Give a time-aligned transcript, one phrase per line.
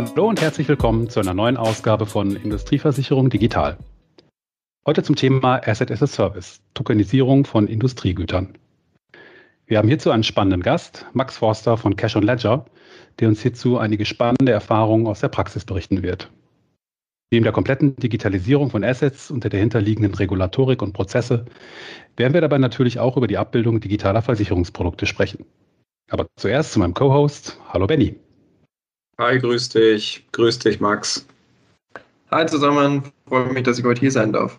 [0.00, 3.76] Hallo und herzlich willkommen zu einer neuen Ausgabe von Industrieversicherung Digital.
[4.86, 8.56] Heute zum Thema Asset as a Service, Tokenisierung von Industriegütern.
[9.66, 12.64] Wir haben hierzu einen spannenden Gast, Max Forster von Cash Ledger,
[13.18, 16.30] der uns hierzu einige spannende Erfahrungen aus der Praxis berichten wird.
[17.30, 21.44] Neben der kompletten Digitalisierung von Assets und der dahinterliegenden Regulatorik und Prozesse
[22.16, 25.44] werden wir dabei natürlich auch über die Abbildung digitaler Versicherungsprodukte sprechen.
[26.08, 27.60] Aber zuerst zu meinem Co-Host.
[27.68, 28.16] Hallo Benny.
[29.20, 30.26] Hi, grüß dich.
[30.32, 31.26] Grüß dich, Max.
[32.30, 34.58] Hi zusammen, freue mich, dass ich heute hier sein darf.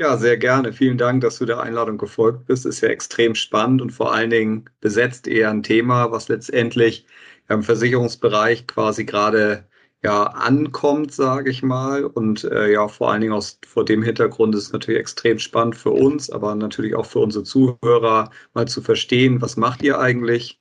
[0.00, 0.72] Ja, sehr gerne.
[0.72, 2.66] Vielen Dank, dass du der Einladung gefolgt bist.
[2.66, 7.06] Ist ja extrem spannend und vor allen Dingen besetzt eher ein Thema, was letztendlich
[7.48, 9.68] im Versicherungsbereich quasi gerade
[10.02, 12.06] ja ankommt, sage ich mal.
[12.06, 15.76] Und äh, ja, vor allen Dingen aus vor dem Hintergrund ist es natürlich extrem spannend
[15.76, 20.60] für uns, aber natürlich auch für unsere Zuhörer, mal zu verstehen, was macht ihr eigentlich?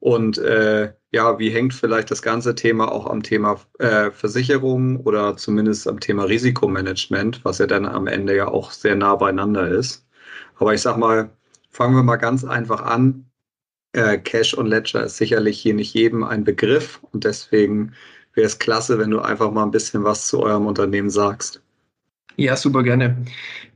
[0.00, 5.36] Und äh, ja, wie hängt vielleicht das ganze Thema auch am Thema äh, Versicherung oder
[5.36, 10.06] zumindest am Thema Risikomanagement, was ja dann am Ende ja auch sehr nah beieinander ist.
[10.56, 11.30] Aber ich sag mal,
[11.70, 13.24] fangen wir mal ganz einfach an.
[13.92, 17.94] Äh, Cash und Ledger ist sicherlich hier nicht jedem ein Begriff und deswegen
[18.34, 21.62] wäre es klasse, wenn du einfach mal ein bisschen was zu eurem Unternehmen sagst.
[22.40, 23.16] Ja, super gerne.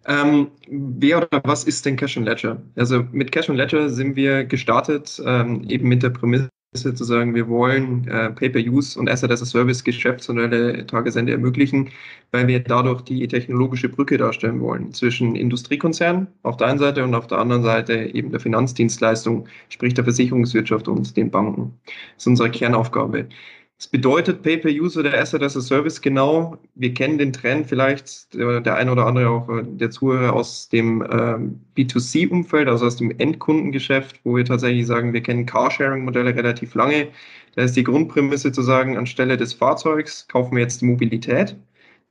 [0.06, 2.62] Ähm, wer oder was ist denn Cash and Ledger?
[2.76, 7.34] Also mit Cash and Ledger sind wir gestartet, ähm, eben mit der Prämisse zu sagen,
[7.34, 11.90] wir wollen äh, Pay-per-Use und Asset as a Service Geschäftsmodelle Tagesende ermöglichen,
[12.30, 17.14] weil wir dadurch die technologische Brücke darstellen wollen zwischen Industriekonzernen auf der einen Seite und
[17.16, 21.80] auf der anderen Seite eben der Finanzdienstleistung, sprich der Versicherungswirtschaft und den Banken.
[22.14, 23.28] Das ist unsere Kernaufgabe.
[23.78, 26.56] Was bedeutet Pay-per-Use oder Asset as a Service genau?
[26.74, 30.68] Wir kennen den Trend vielleicht, der, der eine oder andere auch äh, der Zuhörer aus
[30.68, 36.74] dem ähm, B2C-Umfeld, also aus dem Endkundengeschäft, wo wir tatsächlich sagen, wir kennen Carsharing-Modelle relativ
[36.74, 37.08] lange.
[37.56, 41.56] Da ist die Grundprämisse zu sagen, anstelle des Fahrzeugs kaufen wir jetzt die Mobilität.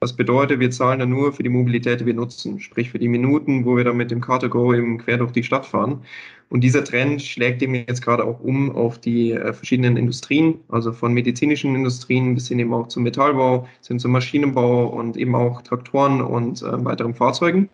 [0.02, 3.08] Das bedeutet, wir zahlen dann nur für die Mobilität, die wir nutzen, sprich für die
[3.08, 6.04] Minuten, wo wir dann mit dem Car2Go eben quer durch die Stadt fahren.
[6.52, 10.92] Und dieser Trend schlägt eben jetzt gerade auch um auf die äh, verschiedenen Industrien, also
[10.92, 15.62] von medizinischen Industrien bis hin eben auch zum Metallbau, hin zum Maschinenbau und eben auch
[15.62, 17.70] Traktoren und äh, weiteren Fahrzeugen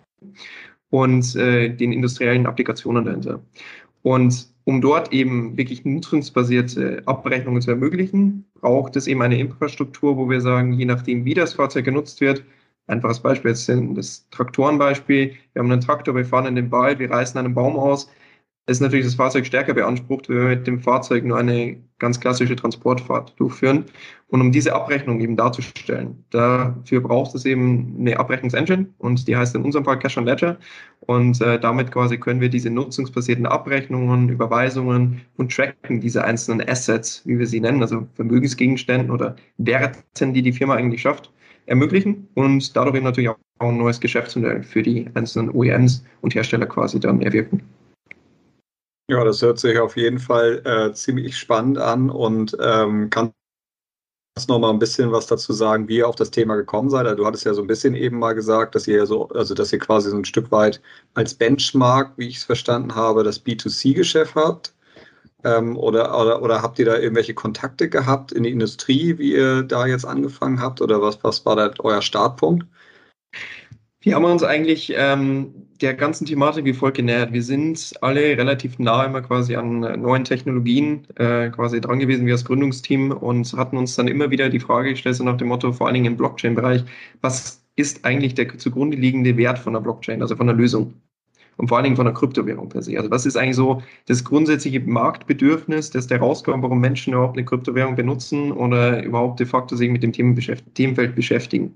[0.92, 3.42] und äh, den industriellen Applikationen dahinter.
[4.04, 10.30] Und um dort eben wirklich nutzungsbasierte Abrechnungen zu ermöglichen, braucht es eben eine Infrastruktur, wo
[10.30, 12.44] wir sagen, je nachdem, wie das Fahrzeug genutzt wird,
[12.86, 17.10] einfaches Beispiel jetzt das Traktorenbeispiel, wir haben einen Traktor, wir fahren in den Wald, wir
[17.10, 18.08] reißen einen Baum aus,
[18.68, 22.56] ist natürlich das Fahrzeug stärker beansprucht, wenn wir mit dem Fahrzeug nur eine ganz klassische
[22.56, 23.86] Transportfahrt durchführen.
[24.28, 29.56] Und um diese Abrechnung eben darzustellen, dafür braucht es eben eine Abrechnungsengine und die heißt
[29.56, 30.58] in unserem Fall Cash on Ledger.
[31.00, 37.22] Und äh, damit quasi können wir diese nutzungsbasierten Abrechnungen, Überweisungen und tracken diese einzelnen Assets,
[37.26, 41.32] wie wir sie nennen, also Vermögensgegenständen oder Werten, die die Firma eigentlich schafft,
[41.68, 46.66] ermöglichen und dadurch eben natürlich auch ein neues Geschäftsmodell für die einzelnen OEMs und Hersteller
[46.66, 47.64] quasi dann erwirken.
[49.10, 53.34] Ja, das hört sich auf jeden Fall äh, ziemlich spannend an und ähm, kannst
[54.48, 57.06] noch mal ein bisschen was dazu sagen, wie ihr auf das Thema gekommen seid?
[57.06, 59.74] Also, du hattest ja so ein bisschen eben mal gesagt, dass ihr so, also dass
[59.74, 60.82] ihr quasi so ein Stück weit
[61.16, 64.74] als Benchmark, wie ich es verstanden habe, das B2C-Geschäft habt.
[65.44, 69.64] Ähm, oder, oder, oder habt ihr da irgendwelche Kontakte gehabt in die Industrie, wie ihr
[69.64, 70.82] da jetzt angefangen habt?
[70.82, 72.66] Oder was, was war da euer Startpunkt?
[74.08, 77.34] Wir haben uns eigentlich ähm, der ganzen Thematik wie folgt genähert.
[77.34, 82.32] Wir sind alle relativ nah immer quasi an neuen Technologien äh, quasi dran gewesen, wie
[82.32, 85.74] das Gründungsteam und hatten uns dann immer wieder die Frage gestellt, so nach dem Motto,
[85.74, 86.86] vor allen Dingen im Blockchain-Bereich,
[87.20, 90.94] was ist eigentlich der zugrunde liegende Wert von der Blockchain, also von der Lösung?
[91.58, 92.98] Und vor allen Dingen von der Kryptowährung per se.
[92.98, 97.44] Also was ist eigentlich so das grundsätzliche Marktbedürfnis, das der rauskommt, warum Menschen überhaupt eine
[97.44, 101.76] Kryptowährung benutzen oder überhaupt de facto sich mit dem Themenfeld beschäftigen?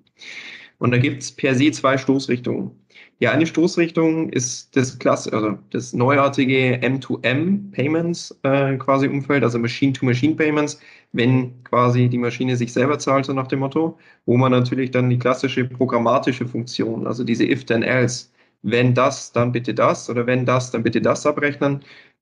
[0.82, 2.72] Und da gibt es per se zwei Stoßrichtungen.
[3.20, 9.60] Die eine Stoßrichtung ist das Klasse, also das neuartige M2M Payments äh, quasi Umfeld, also
[9.60, 10.80] Machine-to-Machine Payments,
[11.12, 15.12] wenn quasi die Maschine sich selber zahlt, so nach dem Motto, wo man natürlich dann
[15.12, 18.30] die klassische programmatische Funktion, also diese if then else,
[18.64, 21.82] wenn das, dann bitte das oder wenn das, dann bitte das abrechnen,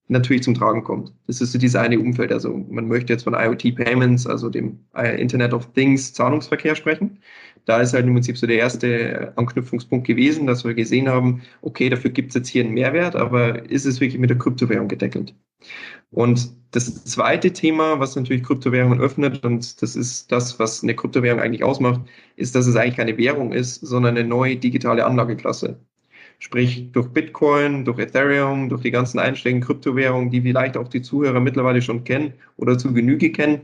[0.09, 1.13] natürlich zum Tragen kommt.
[1.27, 2.31] Das ist so dieses eine Umfeld.
[2.31, 7.19] Also man möchte jetzt von IoT Payments, also dem äh, Internet of Things Zahlungsverkehr sprechen.
[7.65, 11.89] Da ist halt im Prinzip so der erste Anknüpfungspunkt gewesen, dass wir gesehen haben, okay,
[11.89, 15.35] dafür gibt es jetzt hier einen Mehrwert, aber ist es wirklich mit der Kryptowährung gedeckelt?
[16.11, 21.39] Und das zweite Thema, was natürlich Kryptowährungen öffnet, und das ist das, was eine Kryptowährung
[21.39, 22.01] eigentlich ausmacht,
[22.35, 25.79] ist, dass es eigentlich keine Währung ist, sondern eine neue digitale Anlageklasse.
[26.39, 31.39] Sprich, durch Bitcoin, durch Ethereum, durch die ganzen einschlägigen Kryptowährungen, die vielleicht auch die Zuhörer
[31.41, 33.61] mittlerweile schon kennen oder zu Genüge kennen,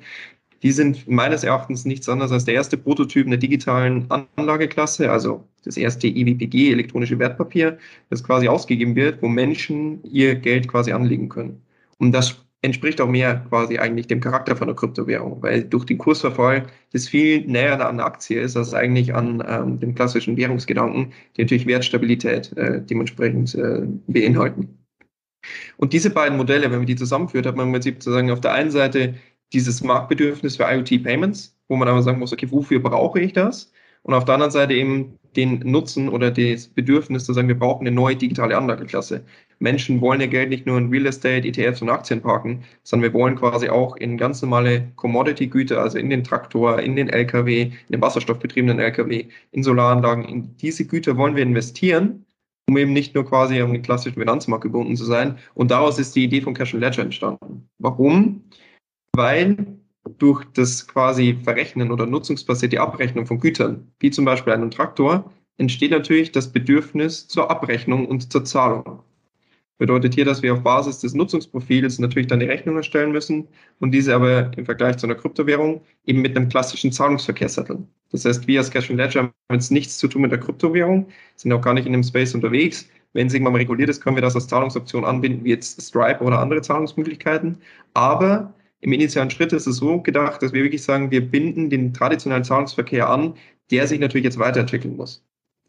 [0.61, 5.77] die sind meines Erachtens nichts anderes als der erste Prototyp einer digitalen Anlageklasse, also das
[5.77, 7.77] erste EWPG, elektronische Wertpapier,
[8.09, 11.61] das quasi ausgegeben wird, wo Menschen ihr Geld quasi anlegen können.
[11.97, 15.97] Und das entspricht auch mehr quasi eigentlich dem Charakter von der Kryptowährung, weil durch den
[15.97, 21.13] Kursverfall das viel näher an der Aktie ist als eigentlich an ähm, dem klassischen Währungsgedanken,
[21.37, 24.77] die natürlich Wertstabilität äh, dementsprechend äh, beinhalten.
[25.77, 28.53] Und diese beiden Modelle, wenn man die zusammenführt, hat man im Prinzip sozusagen auf der
[28.53, 29.15] einen Seite
[29.53, 33.71] dieses Marktbedürfnis für IoT-Payments, wo man aber sagen muss, okay, wofür brauche ich das?
[34.05, 37.87] Und auf der anderen Seite eben den Nutzen oder das Bedürfnis zu sagen, wir brauchen
[37.87, 39.25] eine neue digitale Anlageklasse.
[39.57, 43.19] Menschen wollen ihr Geld nicht nur in Real Estate, ETFs und Aktien parken, sondern wir
[43.19, 47.71] wollen quasi auch in ganz normale Commodity-Güter, also in den Traktor, in den LKW, in
[47.91, 52.23] den wasserstoffbetriebenen LKW, in Solaranlagen, in diese Güter wollen wir investieren,
[52.69, 55.39] um eben nicht nur quasi am klassischen Finanzmarkt gebunden zu sein.
[55.55, 57.67] Und daraus ist die Idee von Cash and Ledger entstanden.
[57.79, 58.43] Warum?
[59.13, 59.79] Weil
[60.17, 65.91] durch das quasi Verrechnen oder nutzungsbasierte Abrechnung von Gütern, wie zum Beispiel einem Traktor, entsteht
[65.91, 69.03] natürlich das Bedürfnis zur Abrechnung und zur Zahlung.
[69.77, 73.49] Bedeutet hier, dass wir auf Basis des Nutzungsprofils natürlich dann die Rechnung erstellen müssen
[73.79, 77.87] und diese aber im Vergleich zu einer Kryptowährung eben mit einem klassischen Zahlungsverkehr setteln.
[78.11, 81.09] Das heißt, wir als Cash and Ledger haben jetzt nichts zu tun mit der Kryptowährung,
[81.35, 82.87] sind auch gar nicht in dem Space unterwegs.
[83.11, 86.39] Wenn es irgendwann reguliert ist, können wir das als Zahlungsoption anbinden, wie jetzt Stripe oder
[86.39, 87.57] andere Zahlungsmöglichkeiten.
[87.93, 91.93] Aber im initialen Schritt ist es so gedacht, dass wir wirklich sagen, wir binden den
[91.93, 93.35] traditionellen Zahlungsverkehr an,
[93.71, 95.25] der sich natürlich jetzt weiterentwickeln muss.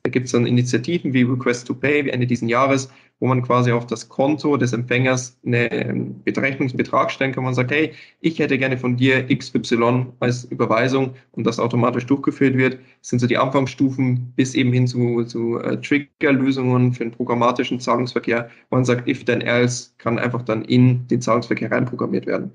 [0.07, 2.89] Da gibt es dann Initiativen wie Request to Pay wie Ende diesen Jahres,
[3.19, 7.43] wo man quasi auf das Konto des Empfängers einen Berechnungsbetrag stellen kann.
[7.43, 12.57] Man sagt, hey, ich hätte gerne von dir XY als Überweisung und das automatisch durchgeführt
[12.57, 12.75] wird.
[13.01, 17.81] Das sind so die Anfangsstufen bis eben hin zu, zu äh, Trigger-Lösungen für den programmatischen
[17.81, 18.49] Zahlungsverkehr.
[18.71, 22.53] Man sagt, if then else kann einfach dann in den Zahlungsverkehr reinprogrammiert werden.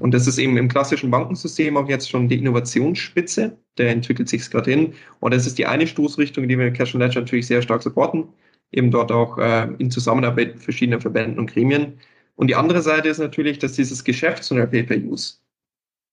[0.00, 3.56] Und das ist eben im klassischen Bankensystem auch jetzt schon die Innovationsspitze.
[3.78, 4.94] Der entwickelt sich gerade hin.
[5.20, 8.28] Und das ist die eine Stoßrichtung, die wir in Cash Ledger natürlich sehr stark supporten
[8.72, 11.98] eben dort auch äh, in Zusammenarbeit mit verschiedenen Verbänden und Gremien.
[12.34, 15.36] Und die andere Seite ist natürlich, dass dieses Geschäft zu einer Pay-Per-Use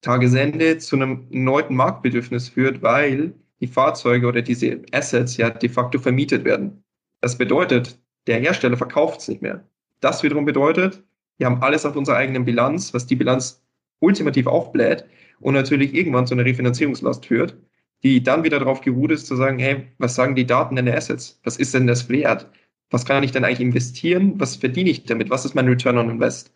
[0.02, 5.98] Tagesende zu einem neuen Marktbedürfnis führt, weil die Fahrzeuge oder diese Assets ja de facto
[5.98, 6.82] vermietet werden.
[7.20, 9.62] Das bedeutet, der Hersteller verkauft es nicht mehr.
[10.00, 11.02] Das wiederum bedeutet,
[11.36, 13.62] wir haben alles auf unserer eigenen Bilanz, was die Bilanz
[14.00, 15.04] ultimativ aufbläht
[15.40, 17.56] und natürlich irgendwann zu einer Refinanzierungslast führt
[18.02, 20.96] die dann wieder darauf geruht ist, zu sagen, hey, was sagen die Daten denn der
[20.96, 21.40] Assets?
[21.44, 22.48] Was ist denn das wert?
[22.90, 24.34] Was kann ich denn eigentlich investieren?
[24.40, 25.30] Was verdiene ich damit?
[25.30, 26.52] Was ist mein Return on Invest?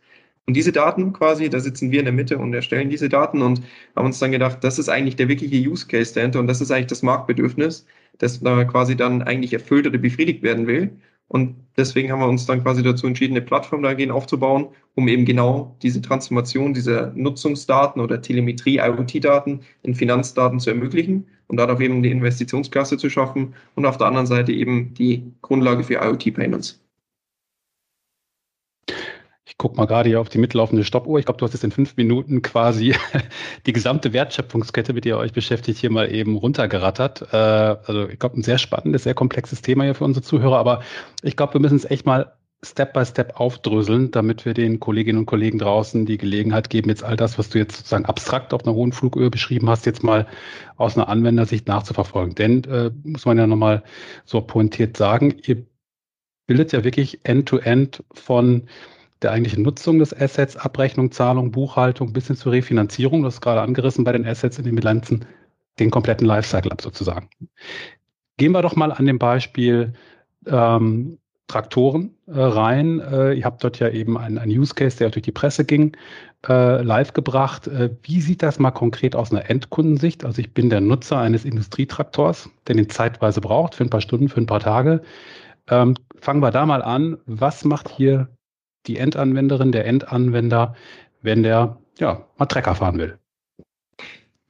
[0.46, 3.62] Und diese Daten quasi, da sitzen wir in der Mitte und erstellen diese Daten und
[3.96, 6.70] haben uns dann gedacht, das ist eigentlich der wirkliche Use Case dahinter und das ist
[6.70, 7.86] eigentlich das Marktbedürfnis,
[8.18, 10.98] das da quasi dann eigentlich erfüllt oder befriedigt werden will.
[11.28, 15.24] Und deswegen haben wir uns dann quasi dazu entschieden, eine Plattform dagegen aufzubauen, um eben
[15.24, 22.02] genau diese Transformation dieser Nutzungsdaten oder Telemetrie, IoT-Daten in Finanzdaten zu ermöglichen und darauf eben
[22.02, 26.83] die Investitionsklasse zu schaffen und auf der anderen Seite eben die Grundlage für IoT-Payments.
[29.54, 31.20] Ich gucke mal gerade hier auf die mitlaufende Stoppuhr.
[31.20, 32.96] Ich glaube, du hast jetzt in fünf Minuten quasi
[33.66, 37.32] die gesamte Wertschöpfungskette, mit der ihr euch beschäftigt, hier mal eben runtergerattert.
[37.32, 40.58] Äh, also ich glaube, ein sehr spannendes, sehr komplexes Thema hier für unsere Zuhörer.
[40.58, 40.82] Aber
[41.22, 42.32] ich glaube, wir müssen es echt mal
[42.64, 47.04] Step by Step aufdröseln, damit wir den Kolleginnen und Kollegen draußen die Gelegenheit geben, jetzt
[47.04, 50.26] all das, was du jetzt sozusagen abstrakt auf einer hohen Flughöhe beschrieben hast, jetzt mal
[50.76, 52.34] aus einer Anwendersicht nachzuverfolgen.
[52.34, 53.84] Denn, äh, muss man ja nochmal
[54.24, 55.64] so pointiert sagen, ihr
[56.46, 58.68] bildet ja wirklich End-to-End -End von
[59.24, 63.62] der eigentlichen Nutzung des Assets, Abrechnung, Zahlung, Buchhaltung bis hin zur Refinanzierung, das ist gerade
[63.62, 65.24] angerissen bei den Assets in den Bilanzen,
[65.78, 67.28] den kompletten Lifecycle ab sozusagen.
[68.36, 69.94] Gehen wir doch mal an dem Beispiel
[70.46, 73.00] ähm, Traktoren äh, rein.
[73.00, 75.96] Äh, ihr habt dort ja eben einen, einen Use Case, der durch die Presse ging,
[76.48, 77.66] äh, live gebracht.
[77.66, 80.24] Äh, wie sieht das mal konkret aus einer Endkundensicht?
[80.24, 84.28] Also ich bin der Nutzer eines Industrietraktors, der den zeitweise braucht, für ein paar Stunden,
[84.28, 85.02] für ein paar Tage.
[85.68, 87.18] Ähm, fangen wir da mal an.
[87.26, 88.28] Was macht hier
[88.86, 90.74] die Endanwenderin, der Endanwender,
[91.22, 93.18] wenn der ja, mal Trecker fahren will.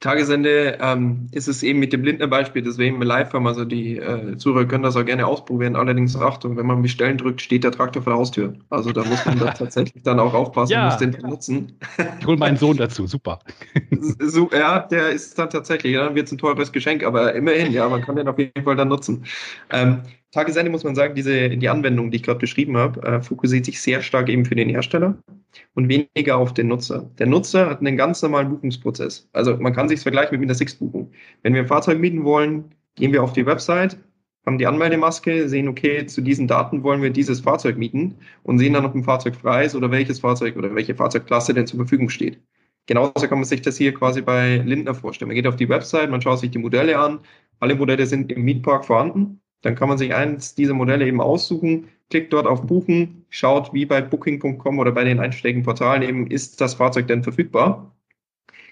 [0.01, 4.65] Tagesende ähm, ist es eben mit dem Lindner-Beispiel, deswegen live haben, also die äh, Zuhörer
[4.65, 5.75] können das auch gerne ausprobieren.
[5.75, 8.53] Allerdings, Achtung, wenn man bestellen drückt, steht der Traktor vor der Haustür.
[8.69, 10.83] Also da muss man da tatsächlich dann auch aufpassen ja.
[10.83, 11.79] und muss den benutzen.
[12.19, 13.39] Ich hole meinen Sohn dazu, super.
[14.19, 17.87] So, ja, der ist dann tatsächlich, dann wird es ein teures Geschenk, aber immerhin, ja,
[17.89, 19.25] man kann den auf jeden Fall dann nutzen.
[19.71, 20.01] Ähm,
[20.35, 23.81] Tagesende muss man sagen, diese, die Anwendung, die ich gerade beschrieben habe, äh, fokussiert sich
[23.81, 25.17] sehr stark eben für den Hersteller
[25.75, 27.09] und weniger auf den Nutzer.
[27.19, 29.29] Der Nutzer hat einen ganz normalen Buchungsprozess.
[29.31, 31.09] Also man kann sich vergleichen mit einer Six-Buchung.
[31.41, 32.65] Wenn wir ein Fahrzeug mieten wollen,
[32.95, 33.97] gehen wir auf die Website,
[34.45, 38.73] haben die Anmeldemaske, sehen, okay, zu diesen Daten wollen wir dieses Fahrzeug mieten und sehen
[38.73, 42.09] dann, ob ein Fahrzeug frei ist oder welches Fahrzeug oder welche Fahrzeugklasse denn zur Verfügung
[42.09, 42.41] steht.
[42.87, 45.29] Genauso kann man sich das hier quasi bei Lindner vorstellen.
[45.29, 47.19] Man geht auf die Website, man schaut sich die Modelle an.
[47.61, 49.39] Alle Modelle sind im Mietpark vorhanden.
[49.61, 53.85] Dann kann man sich eins dieser Modelle eben aussuchen, klickt dort auf Buchen, schaut wie
[53.85, 57.95] bei Booking.com oder bei den einschlägigen Portalen eben, ist das Fahrzeug denn verfügbar?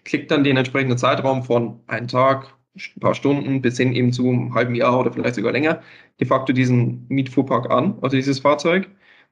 [0.03, 4.27] Klickt dann den entsprechenden Zeitraum von einem Tag, ein paar Stunden bis hin eben zu
[4.29, 5.81] einem halben Jahr oder vielleicht sogar länger
[6.19, 8.89] de facto diesen Mietfuhrpark an, also dieses Fahrzeug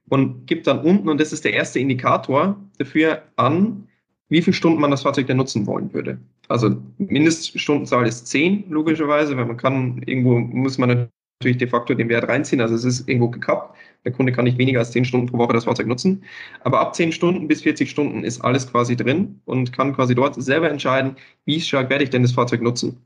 [0.09, 3.87] und gibt dann unten, und das ist der erste Indikator dafür an,
[4.29, 6.19] wie viele Stunden man das Fahrzeug denn nutzen wollen würde.
[6.47, 11.09] Also Mindeststundenzahl ist 10, logischerweise, weil man kann, irgendwo muss man
[11.41, 13.75] natürlich de facto den Wert reinziehen, also es ist irgendwo gekappt.
[14.05, 16.23] Der Kunde kann nicht weniger als 10 Stunden pro Woche das Fahrzeug nutzen.
[16.63, 20.41] Aber ab 10 Stunden bis 40 Stunden ist alles quasi drin und kann quasi dort
[20.41, 22.97] selber entscheiden, wie stark werde ich denn das Fahrzeug nutzen.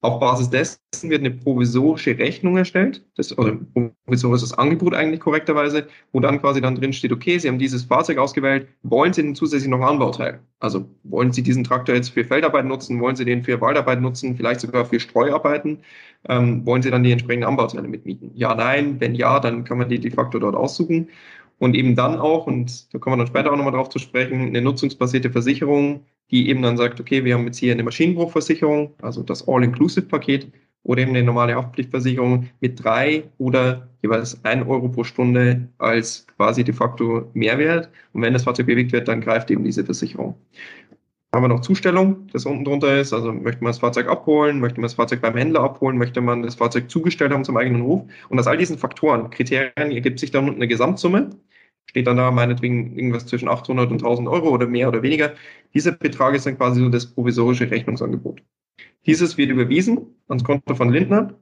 [0.00, 0.78] Auf Basis dessen
[1.10, 3.58] wird eine provisorische Rechnung erstellt, das, oder
[4.04, 8.18] provisorisches Angebot eigentlich korrekterweise, wo dann quasi dann drin steht, okay, Sie haben dieses Fahrzeug
[8.18, 10.38] ausgewählt, wollen Sie den zusätzlich noch Anbauteil?
[10.60, 14.36] Also wollen Sie diesen Traktor jetzt für Feldarbeit nutzen, wollen Sie den für Waldarbeit nutzen,
[14.36, 15.80] vielleicht sogar für Streuarbeiten?
[16.28, 18.30] Ähm, wollen Sie dann die entsprechenden Anbauteile mitmieten?
[18.34, 21.08] Ja, nein, wenn ja, dann kann man die de facto dort aussuchen.
[21.58, 24.42] Und eben dann auch, und da kommen wir dann später auch nochmal drauf zu sprechen,
[24.42, 29.22] eine nutzungsbasierte Versicherung die eben dann sagt, okay, wir haben jetzt hier eine Maschinenbruchversicherung, also
[29.22, 30.52] das All-Inclusive-Paket,
[30.88, 36.64] oder eben eine normale Haftpflichtversicherung mit drei oder jeweils ein Euro pro Stunde als quasi
[36.64, 37.90] de facto Mehrwert.
[38.12, 40.34] Und wenn das Fahrzeug bewegt wird, dann greift eben diese Versicherung.
[41.34, 44.80] Haben wir noch Zustellung, das unten drunter ist, also möchte man das Fahrzeug abholen, möchte
[44.80, 48.04] man das Fahrzeug beim Händler abholen, möchte man das Fahrzeug zugestellt haben zum eigenen Hof.
[48.30, 51.30] Und aus all diesen Faktoren, Kriterien ergibt sich dann eine Gesamtsumme
[51.88, 55.34] steht dann da meinetwegen irgendwas zwischen 800 und 1000 Euro oder mehr oder weniger.
[55.74, 58.42] Dieser Betrag ist dann quasi so das provisorische Rechnungsangebot.
[59.06, 61.34] Dieses wird überwiesen ans Konto von Lindner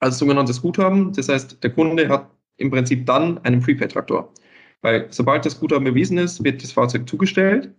[0.00, 1.12] als sogenanntes Guthaben.
[1.12, 4.32] Das heißt, der Kunde hat im Prinzip dann einen Prepaid-Traktor.
[4.80, 7.74] Weil sobald das Guthaben überwiesen ist, wird das Fahrzeug zugestellt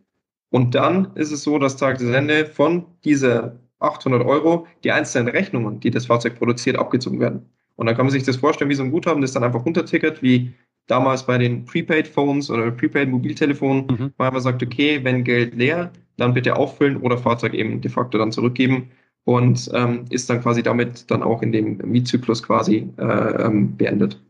[0.49, 5.91] und dann ist es so, dass Tagesende von dieser 800 Euro die einzelnen Rechnungen, die
[5.91, 7.49] das Fahrzeug produziert, abgezogen werden.
[7.75, 10.21] Und dann kann man sich das vorstellen wie so ein Guthaben, das dann einfach runtertickert,
[10.23, 10.53] wie
[10.87, 14.13] damals bei den Prepaid-Phones oder Prepaid-Mobiltelefonen, mhm.
[14.17, 18.17] weil man sagt, okay, wenn Geld leer, dann bitte auffüllen oder Fahrzeug eben de facto
[18.17, 18.91] dann zurückgeben
[19.25, 24.21] und ähm, ist dann quasi damit dann auch in dem Mietzyklus quasi äh, ähm, beendet.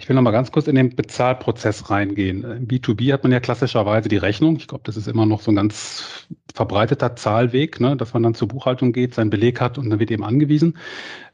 [0.00, 2.42] Ich will noch mal ganz kurz in den Bezahlprozess reingehen.
[2.42, 4.56] Im B2B hat man ja klassischerweise die Rechnung.
[4.56, 8.32] Ich glaube, das ist immer noch so ein ganz verbreiteter Zahlweg, ne, dass man dann
[8.32, 10.78] zur Buchhaltung geht, seinen Beleg hat und dann wird eben angewiesen.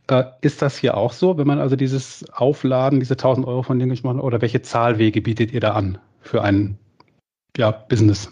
[0.09, 3.79] Äh, ist das hier auch so, wenn man also dieses Aufladen, diese 1000 Euro von
[3.79, 6.79] denen gesprochen oder welche Zahlwege bietet ihr da an für ein
[7.57, 8.31] ja, Business?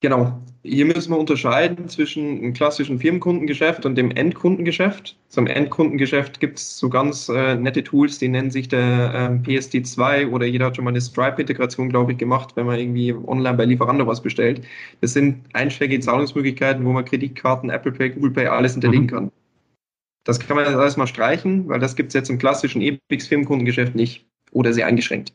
[0.00, 0.40] Genau.
[0.64, 5.16] Hier müssen wir unterscheiden zwischen einem klassischen Firmenkundengeschäft und dem Endkundengeschäft.
[5.28, 10.30] Zum Endkundengeschäft gibt es so ganz äh, nette Tools, die nennen sich der ähm, PSD2
[10.30, 13.64] oder jeder hat schon mal eine Stripe-Integration, glaube ich, gemacht, wenn man irgendwie online bei
[13.64, 14.62] Lieferando was bestellt.
[15.00, 19.10] Das sind einschlägige Zahlungsmöglichkeiten, wo man Kreditkarten, Apple Pay, Google Pay, alles hinterlegen mhm.
[19.10, 19.32] kann.
[20.24, 23.94] Das kann man jetzt alles mal streichen, weil das gibt es jetzt im klassischen EPIX-Firmenkundengeschäft
[23.94, 25.34] nicht oder sehr eingeschränkt.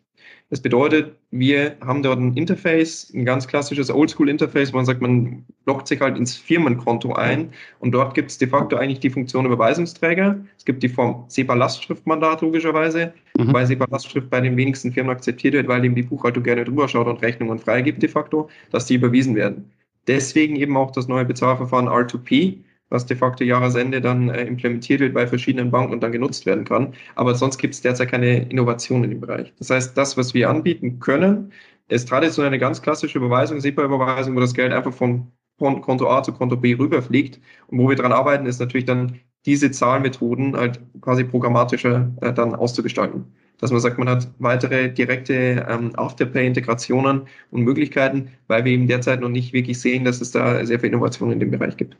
[0.49, 5.45] Das bedeutet, wir haben dort ein Interface, ein ganz klassisches Oldschool-Interface, wo man sagt, man
[5.65, 9.45] loggt sich halt ins Firmenkonto ein und dort gibt es de facto eigentlich die Funktion
[9.45, 10.39] Überweisungsträger.
[10.57, 13.51] Es gibt die Form SEPA-Lastschriftmandat logischerweise, mhm.
[13.51, 17.07] weil SEPA-Lastschrift bei den wenigsten Firmen akzeptiert wird, weil eben die Buchhaltung gerne drüber schaut
[17.07, 19.73] und Rechnungen freigibt de facto, dass die überwiesen werden.
[20.07, 25.13] Deswegen eben auch das neue Bezahlverfahren R2P, was de facto Jahresende dann äh, implementiert wird
[25.13, 26.93] bei verschiedenen Banken und dann genutzt werden kann.
[27.15, 29.53] Aber sonst gibt es derzeit keine Innovation in dem Bereich.
[29.59, 31.51] Das heißt, das, was wir anbieten können,
[31.89, 36.33] ist traditionell eine ganz klassische Überweisung, SEPA-Überweisung, wo das Geld einfach von Konto A zu
[36.33, 37.39] Konto B rüberfliegt.
[37.67, 42.55] Und wo wir daran arbeiten, ist natürlich dann diese Zahlmethoden halt quasi programmatischer äh, dann
[42.55, 43.25] auszugestalten.
[43.59, 49.21] Dass man sagt, man hat weitere direkte ähm, Afterpay-Integrationen und Möglichkeiten, weil wir eben derzeit
[49.21, 51.97] noch nicht wirklich sehen, dass es da sehr viel Innovation in dem Bereich gibt.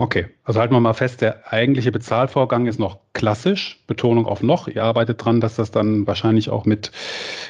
[0.00, 4.66] Okay, also halten wir mal fest, der eigentliche Bezahlvorgang ist noch klassisch, Betonung auf noch.
[4.66, 6.90] Ihr arbeitet dran, dass das dann wahrscheinlich auch mit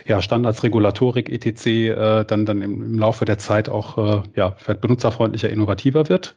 [0.04, 1.66] ja, Standards, Regulatorik, etc.
[1.66, 6.34] Äh, dann, dann im, im, Laufe der Zeit auch äh, ja, benutzerfreundlicher, innovativer wird.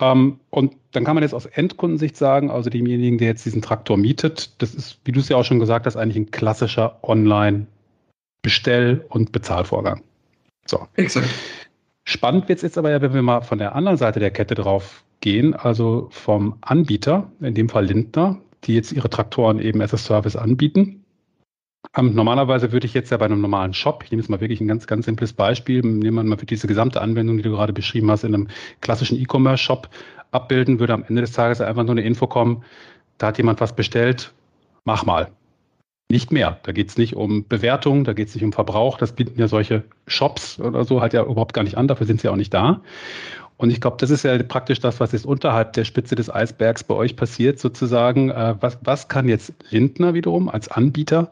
[0.00, 3.98] Ähm, und dann kann man jetzt aus Endkundensicht sagen, also demjenigen, der jetzt diesen Traktor
[3.98, 9.04] mietet, das ist, wie du es ja auch schon gesagt hast, eigentlich ein klassischer Online-Bestell-
[9.10, 10.02] und Bezahlvorgang.
[10.64, 10.88] So.
[10.94, 11.28] Exakt.
[12.04, 14.54] Spannend wird es jetzt aber ja, wenn wir mal von der anderen Seite der Kette
[14.54, 19.94] drauf gehen, also vom Anbieter, in dem Fall Lindner, die jetzt ihre Traktoren eben as
[19.94, 21.04] a Service anbieten.
[21.96, 24.60] Ähm, normalerweise würde ich jetzt ja bei einem normalen Shop, ich nehme jetzt mal wirklich
[24.60, 27.72] ein ganz, ganz simples Beispiel, nehmen wir mal für diese gesamte Anwendung, die du gerade
[27.72, 28.48] beschrieben hast, in einem
[28.82, 29.88] klassischen E-Commerce-Shop
[30.30, 32.62] abbilden, würde am Ende des Tages einfach nur eine Info kommen,
[33.18, 34.32] da hat jemand was bestellt,
[34.84, 35.30] mach mal.
[36.12, 36.60] nicht mehr.
[36.62, 38.98] Da geht es nicht um Bewertung, da geht es nicht um Verbrauch.
[38.98, 41.88] Das bieten ja solche Shops oder so halt ja überhaupt gar nicht an.
[41.88, 42.82] Dafür sind sie auch nicht da.
[43.62, 46.82] Und ich glaube, das ist ja praktisch das, was jetzt unterhalb der Spitze des Eisbergs
[46.82, 48.30] bei euch passiert, sozusagen.
[48.30, 51.30] Äh, was, was kann jetzt Lindner wiederum als Anbieter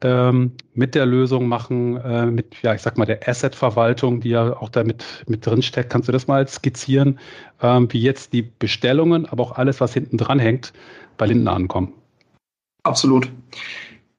[0.00, 4.56] ähm, mit der Lösung machen, äh, mit, ja, ich sag mal, der Asset-Verwaltung, die ja
[4.56, 5.90] auch da mit, mit drin steckt.
[5.90, 7.18] Kannst du das mal skizzieren,
[7.60, 10.72] ähm, wie jetzt die Bestellungen, aber auch alles, was hinten dran hängt,
[11.18, 11.92] bei Lindner ankommen?
[12.84, 13.28] Absolut.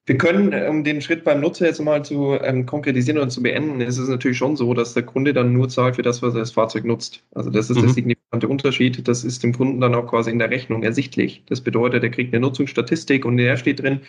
[0.07, 3.81] Wir können, um den Schritt beim Nutzer jetzt mal zu ähm, konkretisieren und zu beenden,
[3.81, 6.39] ist es natürlich schon so, dass der Kunde dann nur zahlt für das, was er
[6.39, 7.23] das Fahrzeug nutzt.
[7.35, 7.81] Also das ist mhm.
[7.81, 9.05] der signifikante Unterschied.
[9.05, 11.43] Das ist dem Kunden dann auch quasi in der Rechnung ersichtlich.
[11.47, 13.99] Das bedeutet, er kriegt eine Nutzungsstatistik und in der steht drin,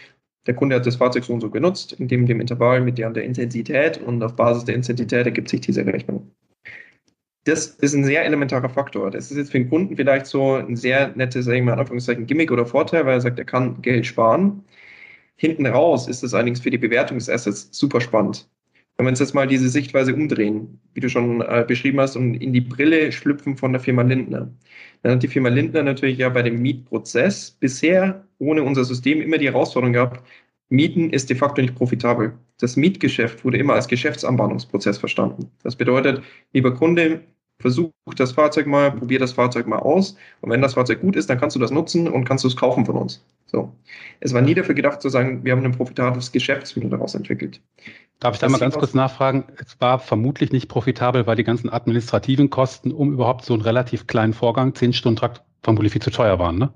[0.46, 3.10] der Kunde hat das Fahrzeug so und so genutzt, in dem, dem Intervall mit der,
[3.10, 6.30] der Intensität und auf Basis der Intensität ergibt sich diese Rechnung.
[7.42, 9.10] Das ist ein sehr elementarer Faktor.
[9.10, 12.26] Das ist jetzt für den Kunden vielleicht so ein sehr nettes, sagen wir mal, Anführungszeichen,
[12.26, 14.62] Gimmick oder Vorteil, weil er sagt, er kann Geld sparen.
[15.40, 18.48] Hinten raus ist es allerdings für die Bewertung des Assets super spannend.
[18.96, 22.34] Wenn wir uns jetzt mal diese Sichtweise umdrehen, wie du schon äh, beschrieben hast, und
[22.34, 24.52] in die Brille schlüpfen von der Firma Lindner,
[25.02, 29.38] dann hat die Firma Lindner natürlich ja bei dem Mietprozess bisher ohne unser System immer
[29.38, 30.24] die Herausforderung gehabt,
[30.70, 32.34] Mieten ist de facto nicht profitabel.
[32.58, 35.50] Das Mietgeschäft wurde immer als Geschäftsanbahnungsprozess verstanden.
[35.62, 37.22] Das bedeutet, lieber Kunde,
[37.60, 40.16] versuch das Fahrzeug mal, probier das Fahrzeug mal aus.
[40.40, 42.56] Und wenn das Fahrzeug gut ist, dann kannst du das nutzen und kannst du es
[42.56, 43.24] kaufen von uns.
[43.46, 43.72] So.
[44.20, 47.60] Es war nie dafür gedacht zu sagen, wir haben ein profitables Geschäftsmittel daraus entwickelt.
[48.20, 49.44] Darf ich da mal ganz kurz nachfragen?
[49.58, 54.06] Es war vermutlich nicht profitabel, weil die ganzen administrativen Kosten, um überhaupt so einen relativ
[54.06, 56.72] kleinen Vorgang, 10 Stunden Trakt, vermutlich viel zu teuer waren, ne?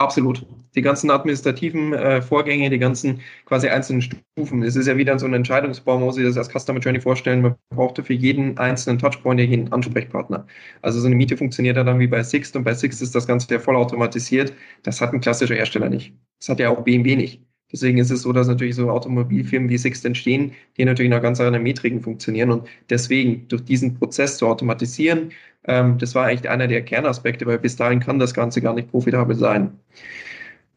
[0.00, 0.46] Absolut.
[0.76, 4.62] Die ganzen administrativen äh, Vorgänge, die ganzen quasi einzelnen Stufen.
[4.62, 7.42] Es ist ja wieder so ein Entscheidungsbaum, muss ich das als Customer Journey vorstellen.
[7.42, 10.46] Man brauchte für jeden einzelnen Touchpoint ja jeden Ansprechpartner.
[10.82, 13.26] Also so eine Miete funktioniert ja dann wie bei Sixt und bei Sixt ist das
[13.26, 14.52] Ganze ja vollautomatisiert.
[14.84, 16.14] Das hat ein klassischer Hersteller nicht.
[16.38, 17.47] Das hat ja auch BMW nicht.
[17.72, 21.38] Deswegen ist es so, dass natürlich so Automobilfirmen wie Sixt entstehen, die natürlich nach ganz
[21.40, 22.50] anderen Metriken funktionieren.
[22.50, 25.32] Und deswegen durch diesen Prozess zu automatisieren,
[25.64, 28.90] ähm, das war eigentlich einer der Kernaspekte, weil bis dahin kann das Ganze gar nicht
[28.90, 29.78] profitabel sein.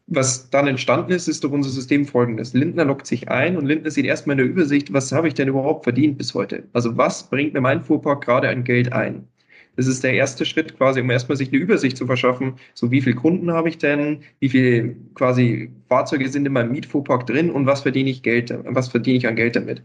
[0.08, 2.52] Was dann entstanden ist, ist durch unser System folgendes.
[2.52, 5.48] Lindner lockt sich ein und Lindner sieht erstmal in der Übersicht, was habe ich denn
[5.48, 6.64] überhaupt verdient bis heute?
[6.74, 9.28] Also was bringt mir mein Fuhrpark gerade an Geld ein?
[9.76, 12.54] Das ist der erste Schritt quasi, um erstmal sich eine Übersicht zu verschaffen.
[12.74, 14.22] So wie viele Kunden habe ich denn?
[14.38, 18.88] Wie viele quasi Fahrzeuge sind in meinem Mietfuhrpark drin und was verdiene ich Geld, was
[18.88, 19.82] verdiene ich an Geld damit?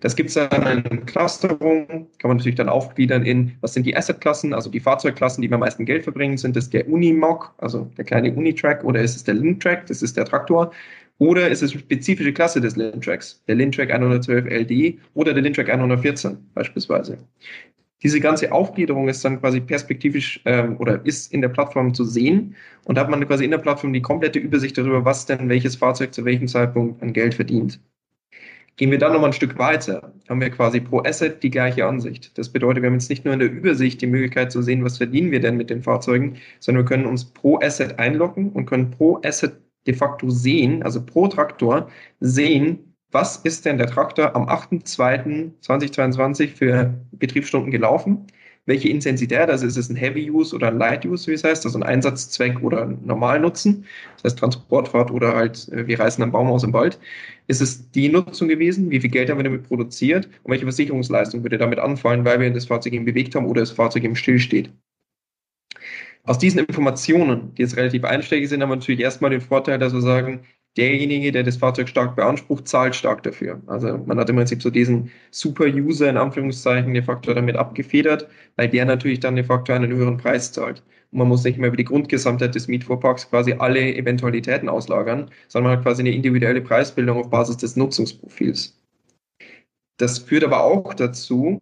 [0.00, 1.86] Das gibt es dann in Clusterung,
[2.18, 5.60] kann man natürlich dann aufgliedern in, was sind die Assetklassen, also die Fahrzeugklassen, die am
[5.60, 6.36] meisten Geld verbringen.
[6.36, 10.16] Sind das der Unimog, also der kleine Unitrack, oder ist es der Lintrack, das ist
[10.16, 10.72] der Traktor?
[11.18, 15.70] Oder ist es eine spezifische Klasse des Lintracks, der Lintrack 112 LD oder der Lintrack
[15.70, 17.18] 114 beispielsweise?
[18.06, 22.54] Diese ganze Aufgliederung ist dann quasi perspektivisch ähm, oder ist in der Plattform zu sehen.
[22.84, 26.14] Und hat man quasi in der Plattform die komplette Übersicht darüber, was denn welches Fahrzeug
[26.14, 27.80] zu welchem Zeitpunkt an Geld verdient.
[28.76, 32.38] Gehen wir dann nochmal ein Stück weiter, haben wir quasi pro Asset die gleiche Ansicht.
[32.38, 34.98] Das bedeutet, wir haben jetzt nicht nur in der Übersicht die Möglichkeit zu sehen, was
[34.98, 38.92] verdienen wir denn mit den Fahrzeugen, sondern wir können uns pro Asset einloggen und können
[38.92, 39.54] pro Asset
[39.88, 41.90] de facto sehen, also pro Traktor
[42.20, 48.26] sehen, was ist denn der Traktor am 8.2.2022 für Betriebsstunden gelaufen?
[48.68, 51.64] Welche Intensität, also ist es ein Heavy Use oder ein Light Use, wie es heißt,
[51.64, 53.84] also ein Einsatzzweck oder ein Normalnutzen,
[54.16, 56.98] das heißt Transportfahrt oder halt äh, wir reißen am Baum aus im Wald.
[57.46, 58.90] Ist es die Nutzung gewesen?
[58.90, 60.26] Wie viel Geld haben wir damit produziert?
[60.42, 63.70] Und welche Versicherungsleistung würde damit anfallen, weil wir das Fahrzeug eben bewegt haben oder das
[63.70, 64.72] Fahrzeug eben stillsteht?
[66.24, 69.92] Aus diesen Informationen, die jetzt relativ einschlägig sind, haben wir natürlich erstmal den Vorteil, dass
[69.92, 70.40] wir sagen,
[70.76, 73.60] derjenige, der das Fahrzeug stark beansprucht, zahlt stark dafür.
[73.66, 78.68] Also man hat im Prinzip so diesen Super-User in Anführungszeichen de facto damit abgefedert, weil
[78.68, 80.82] der natürlich dann de facto einen höheren Preis zahlt.
[81.12, 85.70] Und man muss nicht mehr über die Grundgesamtheit des Mietfuhrparks quasi alle Eventualitäten auslagern, sondern
[85.70, 88.78] man hat quasi eine individuelle Preisbildung auf Basis des Nutzungsprofils.
[89.98, 91.58] Das führt aber auch dazu,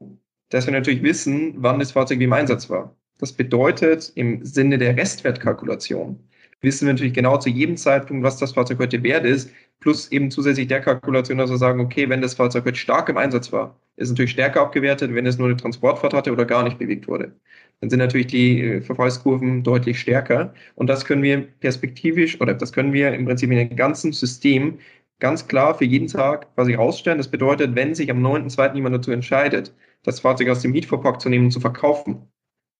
[0.51, 2.97] dass wir natürlich wissen, wann das Fahrzeug wie im Einsatz war.
[3.19, 6.19] Das bedeutet im Sinne der Restwertkalkulation,
[6.61, 10.31] wissen wir natürlich genau zu jedem Zeitpunkt, was das Fahrzeug heute wert ist, plus eben
[10.31, 13.79] zusätzlich der Kalkulation, dass wir sagen, okay, wenn das Fahrzeug heute stark im Einsatz war,
[13.97, 17.33] ist natürlich stärker abgewertet, wenn es nur eine Transportfahrt hatte oder gar nicht bewegt wurde.
[17.81, 20.55] Dann sind natürlich die äh, Verfallskurven deutlich stärker.
[20.75, 24.79] Und das können wir perspektivisch oder das können wir im Prinzip in dem ganzen System
[25.21, 27.19] ganz klar für jeden Tag quasi rausstellen.
[27.19, 28.75] Das bedeutet, wenn sich am 9.2.
[28.75, 32.29] jemand dazu entscheidet, das Fahrzeug aus dem Mietverpack zu nehmen und zu verkaufen,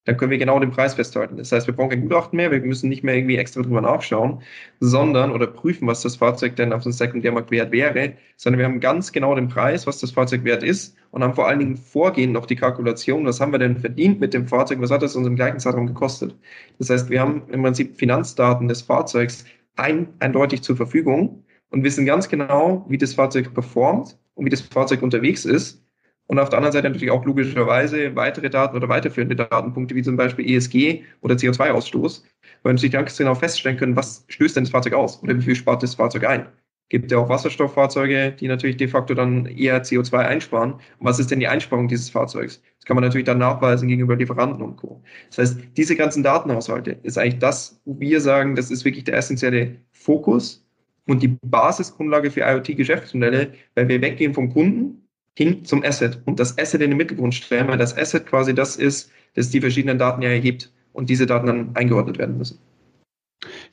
[0.05, 1.37] dann können wir genau den Preis festhalten.
[1.37, 4.43] Das heißt, wir brauchen kein Gutachten mehr, wir müssen nicht mehr irgendwie extra drüber nachschauen,
[4.81, 8.81] sondern oder prüfen, was das Fahrzeug denn auf dem Sekundärmarkt wert wäre, sondern wir haben
[8.81, 12.33] ganz genau den Preis, was das Fahrzeug wert ist und haben vor allen Dingen vorgehend
[12.33, 15.27] noch die Kalkulation, was haben wir denn verdient mit dem Fahrzeug, was hat es uns
[15.27, 16.35] im gleichen Zeitraum gekostet.
[16.79, 19.45] Das heißt, wir haben im Prinzip Finanzdaten des Fahrzeugs
[19.77, 24.61] ein, eindeutig zur Verfügung und wissen ganz genau, wie das Fahrzeug performt und wie das
[24.61, 25.84] Fahrzeug unterwegs ist.
[26.27, 30.17] Und auf der anderen Seite natürlich auch logischerweise weitere Daten oder weiterführende Datenpunkte, wie zum
[30.17, 32.23] Beispiel ESG oder CO2-Ausstoß,
[32.63, 35.55] weil natürlich ganz genau feststellen können, was stößt denn das Fahrzeug aus oder wie viel
[35.55, 36.47] spart das Fahrzeug ein
[36.89, 40.75] gibt ja auch Wasserstofffahrzeuge, die natürlich de facto dann eher CO2 einsparen.
[40.75, 42.63] Und was ist denn die Einsparung dieses Fahrzeugs?
[42.79, 45.03] Das kann man natürlich dann nachweisen gegenüber Lieferanten und Co.
[45.31, 49.17] Das heißt, diese ganzen Datenhaushalte ist eigentlich das, wo wir sagen, das ist wirklich der
[49.17, 50.65] essentielle Fokus
[51.07, 55.04] und die Basisgrundlage für IoT-Geschäftsmodelle, weil wir weggehen vom Kunden
[55.37, 58.77] hin zum Asset und das Asset in den Mittelgrund stellen, weil das Asset quasi das
[58.77, 62.59] ist, das die verschiedenen Daten ja erhebt und diese Daten dann eingeordnet werden müssen.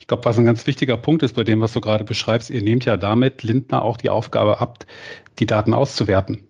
[0.00, 2.62] Ich glaube, was ein ganz wichtiger Punkt ist bei dem, was du gerade beschreibst, ihr
[2.62, 4.84] nehmt ja damit Lindner auch die Aufgabe ab,
[5.38, 6.42] die Daten auszuwerten.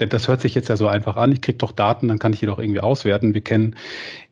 [0.00, 1.32] Denn das hört sich jetzt ja so einfach an.
[1.32, 3.34] Ich kriege doch Daten, dann kann ich die doch irgendwie auswerten.
[3.34, 3.76] Wir kennen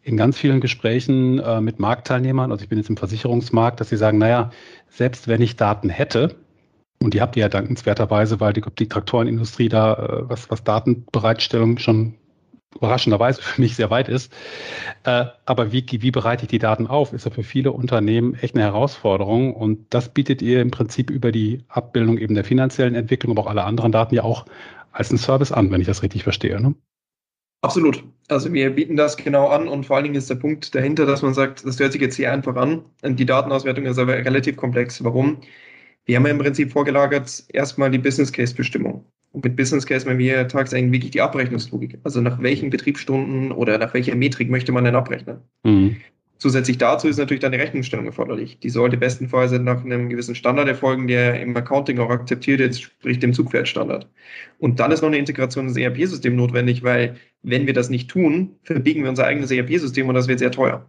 [0.02, 3.96] in ganz vielen Gesprächen äh, mit Marktteilnehmern, also ich bin jetzt im Versicherungsmarkt, dass sie
[3.96, 4.50] sagen, naja,
[4.88, 6.36] selbst wenn ich Daten hätte,
[7.04, 11.78] und die habt ihr ja dankenswerterweise, weil die, die Traktorenindustrie da, äh, was, was Datenbereitstellung
[11.78, 12.14] schon
[12.74, 14.32] überraschenderweise für mich sehr weit ist.
[15.04, 18.54] Äh, aber wie, wie bereite ich die Daten auf, ist ja für viele Unternehmen echt
[18.54, 19.54] eine Herausforderung.
[19.54, 23.50] Und das bietet ihr im Prinzip über die Abbildung eben der finanziellen Entwicklung, aber auch
[23.50, 24.46] alle anderen Daten ja auch
[24.92, 26.60] als einen Service an, wenn ich das richtig verstehe.
[26.60, 26.74] Ne?
[27.62, 28.04] Absolut.
[28.28, 31.22] Also wir bieten das genau an und vor allen Dingen ist der Punkt dahinter, dass
[31.22, 32.84] man sagt, das hört sich jetzt hier einfach an.
[33.02, 35.02] Die Datenauswertung ist aber relativ komplex.
[35.02, 35.38] Warum?
[36.06, 39.04] Wir haben ja im Prinzip vorgelagert erstmal die Business Case Bestimmung.
[39.32, 41.98] Und mit Business Case meinen wir tagsaktuell wirklich die Abrechnungslogik.
[42.04, 45.38] Also nach welchen Betriebsstunden oder nach welcher Metrik möchte man denn abrechnen?
[45.64, 45.96] Mhm.
[46.38, 48.58] Zusätzlich dazu ist natürlich dann eine Rechnungsstellung erforderlich.
[48.58, 53.18] Die sollte bestenfalls nach einem gewissen Standard erfolgen, der im Accounting auch akzeptiert ist, sprich
[53.18, 54.08] dem Zugpferdstandard.
[54.58, 58.56] Und dann ist noch eine Integration ins ERP-System notwendig, weil wenn wir das nicht tun,
[58.62, 60.86] verbiegen wir unser eigenes ERP-System und das wird sehr teuer.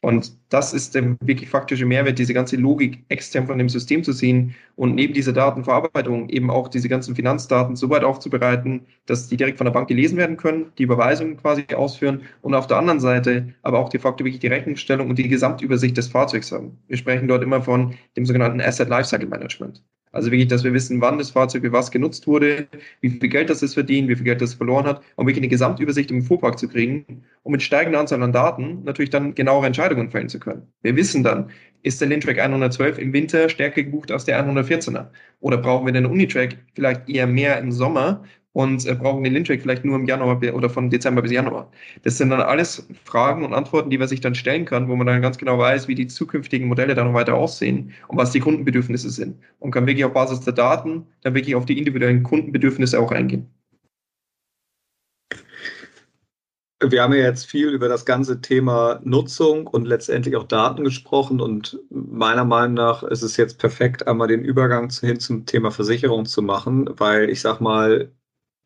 [0.00, 4.12] Und das ist der wirklich faktische Mehrwert, diese ganze Logik extern von dem System zu
[4.12, 9.36] sehen und neben dieser Datenverarbeitung eben auch diese ganzen Finanzdaten so weit aufzubereiten, dass die
[9.36, 13.00] direkt von der Bank gelesen werden können, die Überweisungen quasi ausführen und auf der anderen
[13.00, 16.78] Seite aber auch de facto wirklich die Rechnungsstellung und die Gesamtübersicht des Fahrzeugs haben.
[16.86, 19.82] Wir sprechen dort immer von dem sogenannten Asset Lifecycle Management.
[20.12, 22.68] Also wirklich, dass wir wissen, wann das Fahrzeug für was genutzt wurde,
[23.00, 25.48] wie viel Geld das es verdient, wie viel Geld das verloren hat, um wirklich eine
[25.48, 30.10] Gesamtübersicht im Fuhrpark zu kriegen, um mit steigender Anzahl an Daten natürlich dann genauere Entscheidungen
[30.10, 30.62] fällen zu können.
[30.82, 31.50] Wir wissen dann,
[31.82, 35.08] ist der Lintrack 112 im Winter stärker gebucht als der 114er?
[35.40, 38.24] Oder brauchen wir den Unitrack vielleicht eher mehr im Sommer,
[38.58, 41.70] und äh, brauchen den Lindtrack vielleicht nur im Januar oder von Dezember bis Januar.
[42.02, 45.06] Das sind dann alles Fragen und Antworten, die man sich dann stellen kann, wo man
[45.06, 48.40] dann ganz genau weiß, wie die zukünftigen Modelle dann noch weiter aussehen und was die
[48.40, 52.98] Kundenbedürfnisse sind und kann wirklich auf Basis der Daten dann wirklich auf die individuellen Kundenbedürfnisse
[52.98, 53.48] auch eingehen.
[56.82, 61.40] Wir haben ja jetzt viel über das ganze Thema Nutzung und letztendlich auch Daten gesprochen
[61.40, 66.26] und meiner Meinung nach ist es jetzt perfekt, einmal den Übergang hin zum Thema Versicherung
[66.26, 68.12] zu machen, weil ich sag mal,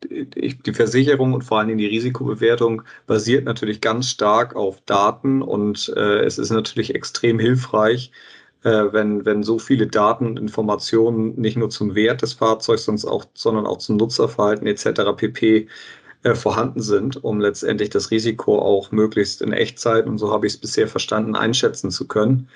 [0.09, 5.91] die Versicherung und vor allen Dingen die Risikobewertung basiert natürlich ganz stark auf Daten und
[5.95, 8.11] äh, es ist natürlich extrem hilfreich,
[8.63, 13.05] äh, wenn, wenn so viele Daten und Informationen nicht nur zum Wert des Fahrzeugs, sonst
[13.05, 15.15] auch, sondern auch zum Nutzerverhalten etc.
[15.15, 15.67] pp.
[16.23, 20.53] Äh, vorhanden sind, um letztendlich das Risiko auch möglichst in Echtzeit, und so habe ich
[20.53, 22.47] es bisher verstanden, einschätzen zu können.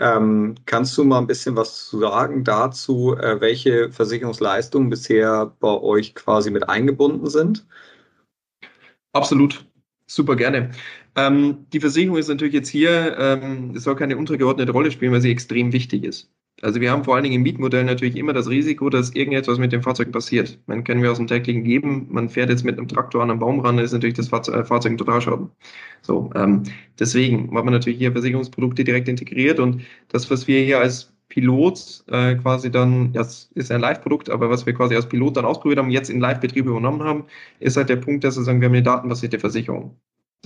[0.00, 6.14] Ähm, kannst du mal ein bisschen was sagen dazu, äh, welche Versicherungsleistungen bisher bei euch
[6.14, 7.66] quasi mit eingebunden sind?
[9.12, 9.66] Absolut,
[10.06, 10.70] super gerne.
[11.16, 15.30] Ähm, die Versicherung ist natürlich jetzt hier, ähm, soll keine untergeordnete Rolle spielen, weil sie
[15.32, 16.30] extrem wichtig ist.
[16.62, 19.72] Also wir haben vor allen Dingen im Mietmodell natürlich immer das Risiko, dass irgendetwas mit
[19.72, 20.58] dem Fahrzeug passiert.
[20.66, 23.40] Man kennen wir aus dem täglichen Geben, man fährt jetzt mit einem Traktor an einem
[23.40, 25.50] Baum ran, dann ist natürlich das Fahrzeug, äh, Fahrzeug ein Totalschaden.
[26.02, 26.62] So, ähm,
[26.98, 32.04] deswegen hat man natürlich hier Versicherungsprodukte direkt integriert und das, was wir hier als Pilot
[32.08, 35.78] äh, quasi dann, das ist ein Live-Produkt, aber was wir quasi als Pilot dann ausprobiert
[35.78, 37.24] haben, jetzt in Live-Betrieb übernommen haben,
[37.60, 39.96] ist halt der Punkt, dass wir sagen, wir haben eine datenbasierte Versicherung.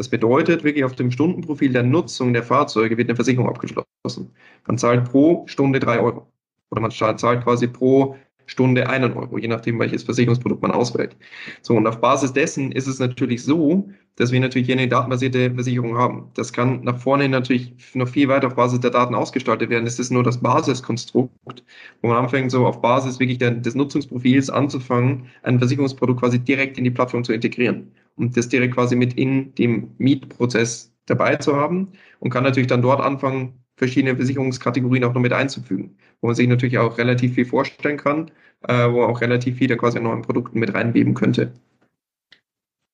[0.01, 4.31] Das bedeutet wirklich auf dem Stundenprofil der Nutzung der Fahrzeuge wird eine Versicherung abgeschlossen.
[4.67, 6.27] Man zahlt pro Stunde drei Euro.
[6.71, 11.19] Oder man zahlt quasi pro Stunde einen Euro, je nachdem, welches Versicherungsprodukt man auswählt.
[11.61, 15.53] So, und auf Basis dessen ist es natürlich so, dass wir natürlich hier eine datenbasierte
[15.53, 16.31] Versicherung haben.
[16.33, 19.87] Das kann nach vorne natürlich noch viel weiter auf Basis der Daten ausgestaltet werden.
[19.87, 21.63] Es ist nur das Basiskonstrukt,
[22.01, 26.79] wo man anfängt, so auf Basis wirklich der, des Nutzungsprofils anzufangen, ein Versicherungsprodukt quasi direkt
[26.79, 31.57] in die Plattform zu integrieren und das direkt quasi mit in dem Mietprozess dabei zu
[31.57, 36.37] haben und kann natürlich dann dort anfangen, verschiedene Versicherungskategorien auch noch mit einzufügen, wo man
[36.37, 38.31] sich natürlich auch relativ viel vorstellen kann,
[38.69, 41.53] äh, wo auch relativ viel dann quasi an neuen Produkten mit reinbeben könnte.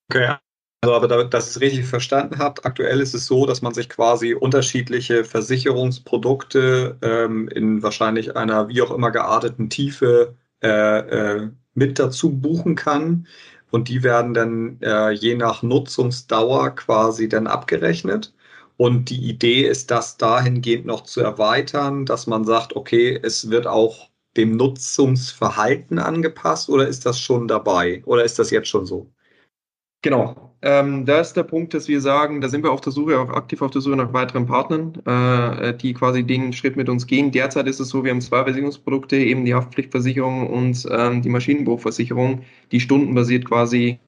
[0.09, 0.35] Okay,
[0.81, 3.89] Also, aber dass ich es richtig verstanden habt, aktuell ist es so, dass man sich
[3.89, 11.99] quasi unterschiedliche Versicherungsprodukte ähm, in wahrscheinlich einer wie auch immer gearteten Tiefe äh, äh, mit
[11.99, 13.27] dazu buchen kann.
[13.71, 18.33] Und die werden dann äh, je nach Nutzungsdauer quasi dann abgerechnet.
[18.77, 23.67] Und die Idee ist, das dahingehend noch zu erweitern, dass man sagt, okay, es wird
[23.67, 29.11] auch dem Nutzungsverhalten angepasst oder ist das schon dabei oder ist das jetzt schon so?
[30.03, 33.19] Genau, ähm, da ist der Punkt, dass wir sagen, da sind wir auf der Suche,
[33.19, 37.07] auch aktiv auf der Suche nach weiteren Partnern, äh, die quasi den Schritt mit uns
[37.07, 37.31] gehen.
[37.31, 42.43] Derzeit ist es so, wir haben zwei Versicherungsprodukte, eben die Haftpflichtversicherung und ähm, die Maschinenbruchversicherung,
[42.71, 43.99] die stundenbasiert quasi,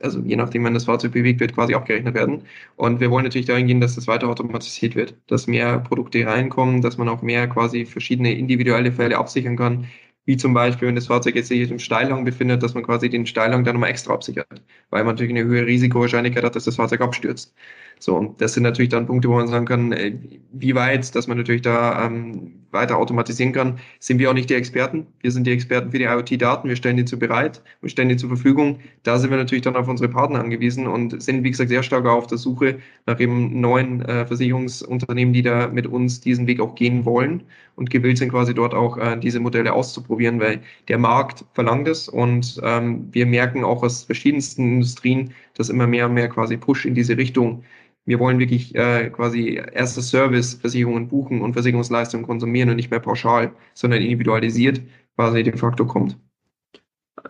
[0.00, 2.44] also je nachdem, wann das Fahrzeug bewegt wird, quasi abgerechnet werden.
[2.76, 6.80] Und wir wollen natürlich dahin gehen, dass das weiter automatisiert wird, dass mehr Produkte reinkommen,
[6.80, 9.86] dass man auch mehr quasi verschiedene individuelle Fälle absichern kann,
[10.26, 13.26] wie zum Beispiel, wenn das Fahrzeug jetzt sich im Steilhang befindet, dass man quasi den
[13.26, 17.00] Steilhang dann nochmal extra absichert, weil man natürlich eine höhere Risikowahrscheinlichkeit hat, dass das Fahrzeug
[17.00, 17.54] abstürzt.
[17.98, 20.18] So, und das sind natürlich dann Punkte, wo man sagen kann, äh,
[20.52, 24.54] wie weit, dass man natürlich da ähm, weiter automatisieren kann, sind wir auch nicht die
[24.54, 25.06] Experten.
[25.20, 28.16] Wir sind die Experten für die IoT-Daten, wir stellen die zu bereit, wir stellen die
[28.16, 28.80] zur Verfügung.
[29.04, 32.06] Da sind wir natürlich dann auf unsere Partner angewiesen und sind, wie gesagt, sehr stark
[32.06, 36.74] auf der Suche nach eben neuen äh, Versicherungsunternehmen, die da mit uns diesen Weg auch
[36.74, 37.44] gehen wollen
[37.76, 42.08] und gewillt sind, quasi dort auch äh, diese Modelle auszuprobieren, weil der Markt verlangt es
[42.08, 46.86] und ähm, wir merken auch aus verschiedensten Industrien, dass immer mehr und mehr quasi Push
[46.86, 47.64] in diese Richtung
[48.06, 53.52] wir wollen wirklich äh, quasi erste Service-Versicherungen buchen und Versicherungsleistungen konsumieren und nicht mehr pauschal,
[53.72, 54.80] sondern individualisiert
[55.16, 56.18] quasi de facto kommt.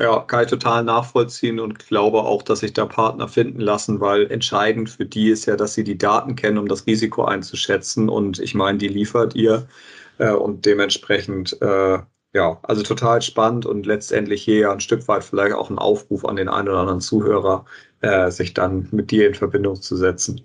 [0.01, 4.29] Ja, kann ich total nachvollziehen und glaube auch, dass sich da Partner finden lassen, weil
[4.33, 8.09] entscheidend für die ist ja, dass sie die Daten kennen, um das Risiko einzuschätzen.
[8.09, 9.69] Und ich meine, die liefert ihr
[10.19, 11.99] äh, und dementsprechend, äh,
[12.33, 16.25] ja, also total spannend und letztendlich hier ja ein Stück weit vielleicht auch ein Aufruf
[16.25, 17.65] an den einen oder anderen Zuhörer,
[18.01, 20.43] äh, sich dann mit dir in Verbindung zu setzen.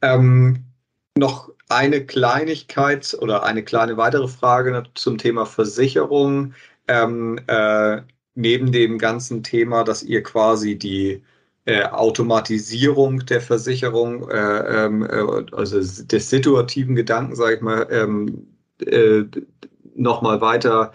[0.00, 0.64] Ähm,
[1.16, 6.54] noch eine Kleinigkeit oder eine kleine weitere Frage zum Thema Versicherung.
[6.88, 8.02] Ähm, äh,
[8.34, 11.22] neben dem ganzen Thema, dass ihr quasi die
[11.64, 18.51] äh, Automatisierung der Versicherung, äh, ähm, äh, also des situativen Gedanken, sage ich mal, ähm,
[18.88, 19.24] äh,
[19.94, 20.92] nochmal weiter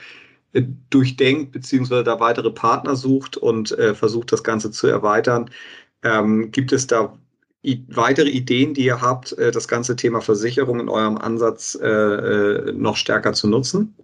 [0.53, 5.49] äh, durchdenkt, beziehungsweise da weitere Partner sucht und äh, versucht, das Ganze zu erweitern.
[6.03, 7.17] Ähm, gibt es da
[7.89, 12.73] weitere Ideen, die ihr habt, äh, das ganze Thema Versicherung in eurem Ansatz äh, äh,
[12.73, 13.95] noch stärker zu nutzen?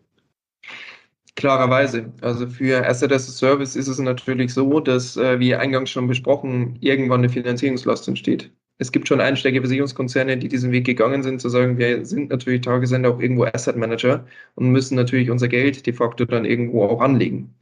[1.36, 2.12] Klarerweise.
[2.22, 6.78] Also für Asset as a Service ist es natürlich so, dass, wie eingangs schon besprochen,
[6.80, 8.52] irgendwann eine Finanzierungslast entsteht.
[8.78, 12.62] Es gibt schon einschlägige Versicherungskonzerne, die diesen Weg gegangen sind, zu sagen, wir sind natürlich
[12.62, 17.02] Tagesender auch irgendwo Asset Manager und müssen natürlich unser Geld de facto dann irgendwo auch
[17.02, 17.54] anlegen.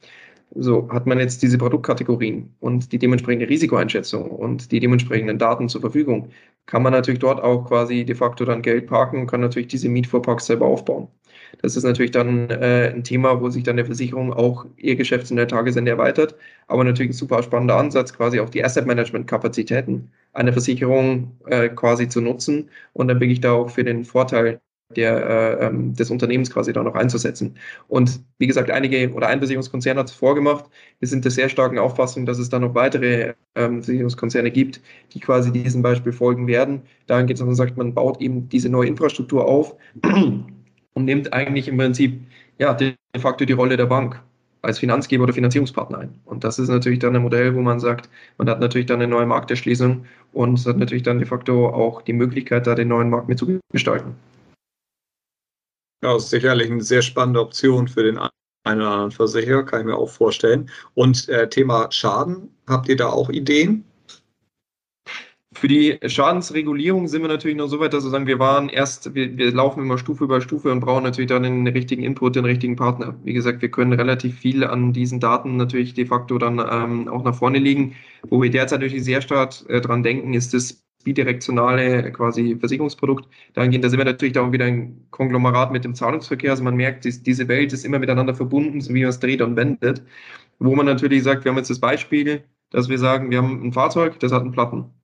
[0.55, 5.81] So hat man jetzt diese Produktkategorien und die dementsprechende Risikoeinschätzung und die dementsprechenden Daten zur
[5.81, 6.29] Verfügung,
[6.65, 9.89] kann man natürlich dort auch quasi de facto dann Geld parken und kann natürlich diese
[9.89, 11.07] Mietfuhrparks selber aufbauen.
[11.61, 15.29] Das ist natürlich dann äh, ein Thema, wo sich dann der Versicherung auch ihr Geschäft
[15.31, 16.35] in der Tagesende erweitert,
[16.67, 21.69] aber natürlich ein super spannender Ansatz, quasi auch die Asset Management Kapazitäten einer Versicherung äh,
[21.69, 24.59] quasi zu nutzen und dann bin ich da auch für den Vorteil
[24.95, 27.57] der, äh, ähm, des Unternehmens quasi da noch einzusetzen.
[27.87, 30.65] Und wie gesagt, einige oder ein Versicherungskonzern hat es vorgemacht.
[30.99, 34.81] Wir sind der sehr starken Auffassung, dass es da noch weitere ähm, Versicherungskonzerne gibt,
[35.13, 36.81] die quasi diesem Beispiel folgen werden.
[37.07, 39.75] Daran geht es, man sagt, man baut eben diese neue Infrastruktur auf
[40.93, 42.21] und nimmt eigentlich im Prinzip
[42.57, 44.21] ja, de facto die Rolle der Bank
[44.61, 46.19] als Finanzgeber oder Finanzierungspartner ein.
[46.25, 49.09] Und das ist natürlich dann ein Modell, wo man sagt, man hat natürlich dann eine
[49.09, 53.27] neue Markterschließung und hat natürlich dann de facto auch die Möglichkeit, da den neuen Markt
[53.27, 54.15] mit zu gestalten.
[56.03, 59.85] Ja, ist sicherlich eine sehr spannende Option für den einen oder anderen Versicherer, kann ich
[59.85, 60.69] mir auch vorstellen.
[60.93, 63.83] Und äh, Thema Schaden, habt ihr da auch Ideen?
[65.53, 69.13] Für die Schadensregulierung sind wir natürlich noch so weit, dass wir sagen, wir waren erst,
[69.13, 72.45] wir, wir laufen immer Stufe über Stufe und brauchen natürlich dann den richtigen Input, den
[72.45, 73.19] richtigen Partner.
[73.23, 77.23] Wie gesagt, wir können relativ viel an diesen Daten natürlich de facto dann ähm, auch
[77.23, 77.95] nach vorne liegen.
[78.29, 83.27] Wo wir derzeit natürlich sehr stark äh, dran denken, ist das bidirektionale quasi Versicherungsprodukt.
[83.53, 86.51] Dahingehend, da sind wir natürlich auch wieder ein Konglomerat mit dem Zahlungsverkehr.
[86.51, 89.57] Also man merkt, diese Welt ist immer miteinander verbunden, so wie man es dreht und
[89.57, 90.01] wendet.
[90.59, 93.73] Wo man natürlich sagt, wir haben jetzt das Beispiel, dass wir sagen, wir haben ein
[93.73, 95.00] Fahrzeug, das hat einen Platten.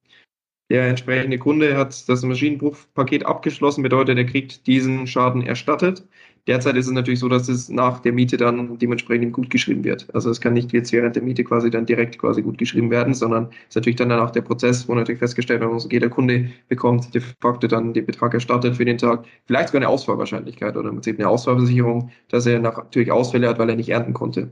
[0.69, 6.05] Der entsprechende Kunde hat das Maschinenbruchpaket abgeschlossen, bedeutet, er kriegt diesen Schaden erstattet.
[6.47, 10.07] Derzeit ist es natürlich so, dass es nach der Miete dann dementsprechend gut geschrieben wird.
[10.13, 13.13] Also es kann nicht jetzt während der Miete quasi dann direkt quasi gut geschrieben werden,
[13.13, 16.09] sondern es ist natürlich dann danach der Prozess, wo natürlich festgestellt werden muss, okay, der
[16.09, 20.77] Kunde bekommt de facto dann den Betrag erstattet für den Tag, vielleicht sogar eine Ausfallwahrscheinlichkeit
[20.77, 24.51] oder im Prinzip eine Ausfallversicherung, dass er natürlich Ausfälle hat, weil er nicht ernten konnte.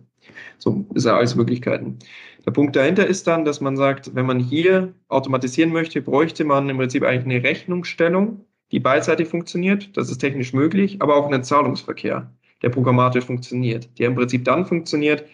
[0.58, 2.00] So ist ja alles Möglichkeiten.
[2.46, 6.70] Der Punkt dahinter ist dann, dass man sagt, wenn man hier automatisieren möchte, bräuchte man
[6.70, 11.44] im Prinzip eigentlich eine Rechnungsstellung, die beidseitig funktioniert, das ist technisch möglich, aber auch einen
[11.44, 12.32] Zahlungsverkehr,
[12.62, 15.26] der programmatisch funktioniert, der im Prinzip dann funktioniert,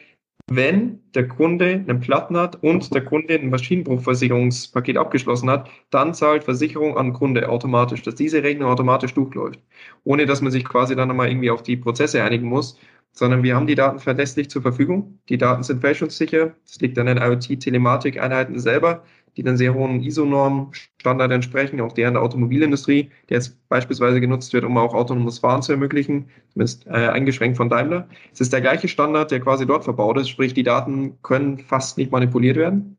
[0.56, 6.44] wenn der Kunde einen Platten hat und der Kunde ein Maschinenbruchversicherungspaket abgeschlossen hat, dann zahlt
[6.44, 9.62] Versicherung an Kunde automatisch, dass diese Rechnung automatisch durchläuft,
[10.04, 12.78] ohne dass man sich quasi dann nochmal irgendwie auf die Prozesse einigen muss,
[13.14, 15.20] sondern wir haben die Daten verlässlich zur Verfügung.
[15.30, 16.54] Die Daten sind fälschungssicher.
[16.66, 19.04] Das liegt an den IoT-Telematik-Einheiten selber
[19.38, 24.54] die den sehr hohen ISO-Norm-Standard entsprechen, auch der in der Automobilindustrie, der jetzt beispielsweise genutzt
[24.54, 28.08] wird, um auch autonomes Fahren zu ermöglichen, zumindest äh, eingeschränkt von Daimler.
[28.34, 31.98] Es ist der gleiche Standard, der quasi dort verbaut ist, sprich die Daten können fast
[31.98, 32.98] nicht manipuliert werden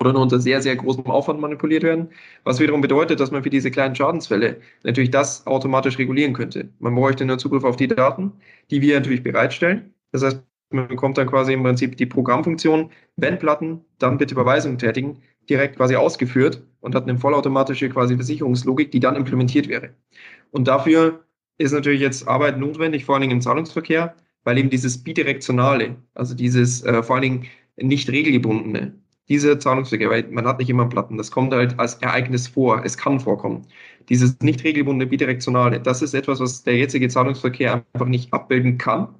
[0.00, 2.08] oder nur unter sehr, sehr großem Aufwand manipuliert werden,
[2.44, 6.70] was wiederum bedeutet, dass man für diese kleinen Schadensfälle natürlich das automatisch regulieren könnte.
[6.78, 8.32] Man bräuchte nur Zugriff auf die Daten,
[8.70, 9.94] die wir natürlich bereitstellen.
[10.12, 14.78] Das heißt, man bekommt dann quasi im Prinzip die Programmfunktion, wenn Platten, dann bitte Überweisungen
[14.78, 19.90] tätigen direkt quasi ausgeführt und hat eine vollautomatische quasi Versicherungslogik, die dann implementiert wäre.
[20.50, 21.24] Und dafür
[21.58, 26.34] ist natürlich jetzt Arbeit notwendig, vor allen Dingen im Zahlungsverkehr, weil eben dieses bidirektionale, also
[26.34, 28.94] dieses äh, vor allen Dingen nicht regelgebundene,
[29.28, 32.96] diese Zahlungsverkehr, weil man hat nicht immer Platten, das kommt halt als Ereignis vor, es
[32.96, 33.66] kann vorkommen.
[34.08, 39.14] Dieses nicht regelgebundene bidirektionale, das ist etwas, was der jetzige Zahlungsverkehr einfach nicht abbilden kann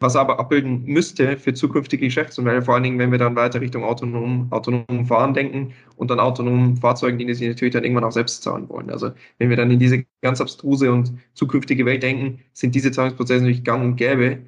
[0.00, 3.84] was aber abbilden müsste für zukünftige Geschäftsmodelle, vor allen Dingen, wenn wir dann weiter Richtung
[3.84, 8.42] autonom, autonomen Fahren denken und dann autonomen Fahrzeugen, die sich natürlich dann irgendwann auch selbst
[8.42, 8.90] zahlen wollen.
[8.90, 13.40] Also wenn wir dann in diese ganz abstruse und zukünftige Welt denken, sind diese Zahlungsprozesse
[13.40, 14.38] natürlich gang und gäbe,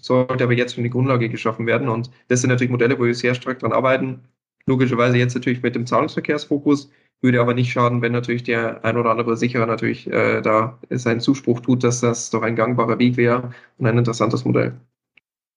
[0.00, 1.88] sollte aber jetzt schon die Grundlage geschaffen werden.
[1.88, 4.20] Und das sind natürlich Modelle, wo wir sehr stark dran arbeiten.
[4.66, 6.90] Logischerweise jetzt natürlich mit dem Zahlungsverkehrsfokus,
[7.22, 11.20] würde aber nicht schaden, wenn natürlich der ein oder andere Sicherer natürlich äh, da seinen
[11.20, 14.78] Zuspruch tut, dass das doch ein gangbarer Weg wäre und ein interessantes Modell.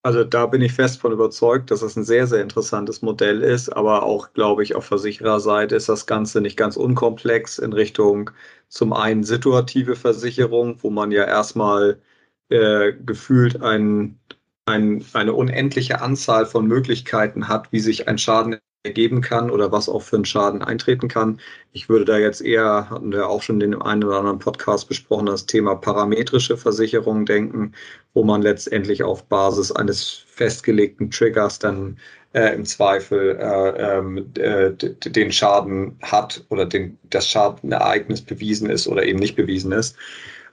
[0.01, 3.69] Also da bin ich fest von überzeugt, dass es ein sehr, sehr interessantes Modell ist,
[3.69, 8.31] aber auch, glaube ich, auf Versichererseite ist das Ganze nicht ganz unkomplex in Richtung
[8.69, 12.01] zum einen situative Versicherung, wo man ja erstmal
[12.49, 14.19] äh, gefühlt ein,
[14.65, 19.89] ein, eine unendliche Anzahl von Möglichkeiten hat, wie sich ein Schaden ergeben kann oder was
[19.89, 21.41] auch für einen Schaden eintreten kann.
[21.73, 24.87] Ich würde da jetzt eher, hatten wir auch schon in dem einen oder anderen Podcast
[24.87, 27.73] besprochen, das Thema parametrische Versicherung denken,
[28.13, 31.97] wo man letztendlich auf Basis eines festgelegten Triggers dann
[32.33, 38.87] äh, im Zweifel äh, ähm, äh, den Schaden hat oder den, das Schadenereignis bewiesen ist
[38.87, 39.97] oder eben nicht bewiesen ist.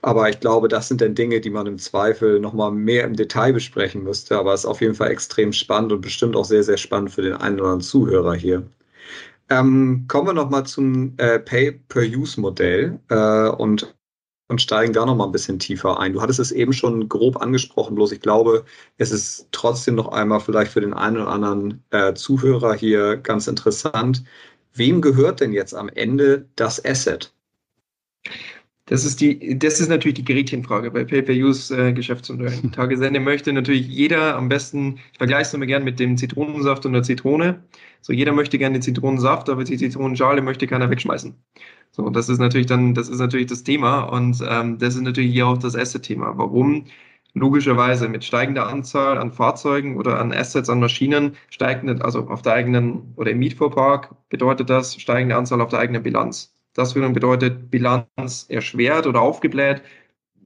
[0.01, 3.53] Aber ich glaube, das sind dann Dinge, die man im Zweifel nochmal mehr im Detail
[3.53, 4.37] besprechen müsste.
[4.37, 7.21] Aber es ist auf jeden Fall extrem spannend und bestimmt auch sehr, sehr spannend für
[7.21, 8.63] den einen oder anderen Zuhörer hier.
[9.49, 13.95] Ähm, kommen wir nochmal zum äh, Pay-per-Use-Modell äh, und,
[14.49, 16.13] und steigen da nochmal ein bisschen tiefer ein.
[16.13, 18.65] Du hattest es eben schon grob angesprochen, bloß ich glaube,
[18.97, 23.47] es ist trotzdem noch einmal vielleicht für den einen oder anderen äh, Zuhörer hier ganz
[23.47, 24.23] interessant.
[24.73, 27.33] Wem gehört denn jetzt am Ende das Asset?
[28.87, 32.69] Das ist die, das ist natürlich die Gretchenfrage bei Pay-per-Use-Geschäftsmodellen.
[32.69, 36.85] Äh, Tagesende möchte natürlich jeder am besten, ich vergleiche es immer gerne mit dem Zitronensaft
[36.85, 37.63] und der Zitrone.
[38.01, 41.35] So, jeder möchte gerne den Zitronensaft, aber die Zitronenschale möchte keiner wegschmeißen.
[41.91, 45.33] So, das ist natürlich dann, das ist natürlich das Thema und ähm, das ist natürlich
[45.33, 46.37] hier auch das erste Thema.
[46.37, 46.85] Warum?
[47.33, 52.53] Logischerweise mit steigender Anzahl an Fahrzeugen oder an Assets, an Maschinen, steigende, also auf der
[52.53, 56.56] eigenen oder im Mietfuhrpark bedeutet das steigende Anzahl auf der eigenen Bilanz.
[56.77, 59.81] Das wiederum bedeutet Bilanz erschwert oder aufgebläht,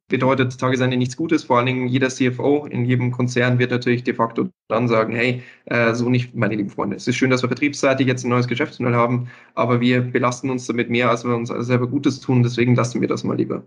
[0.08, 1.44] bedeutet Tagesende nichts Gutes.
[1.44, 5.44] Vor allen Dingen jeder CFO in jedem Konzern wird natürlich de facto dann sagen, hey,
[5.66, 6.96] äh, so nicht, meine lieben Freunde.
[6.96, 10.66] Es ist schön, dass wir vertriebsseitig jetzt ein neues Geschäftsmodell haben, aber wir belasten uns
[10.68, 12.44] damit mehr, als wir uns selber Gutes tun.
[12.44, 13.66] Deswegen lassen wir das mal lieber.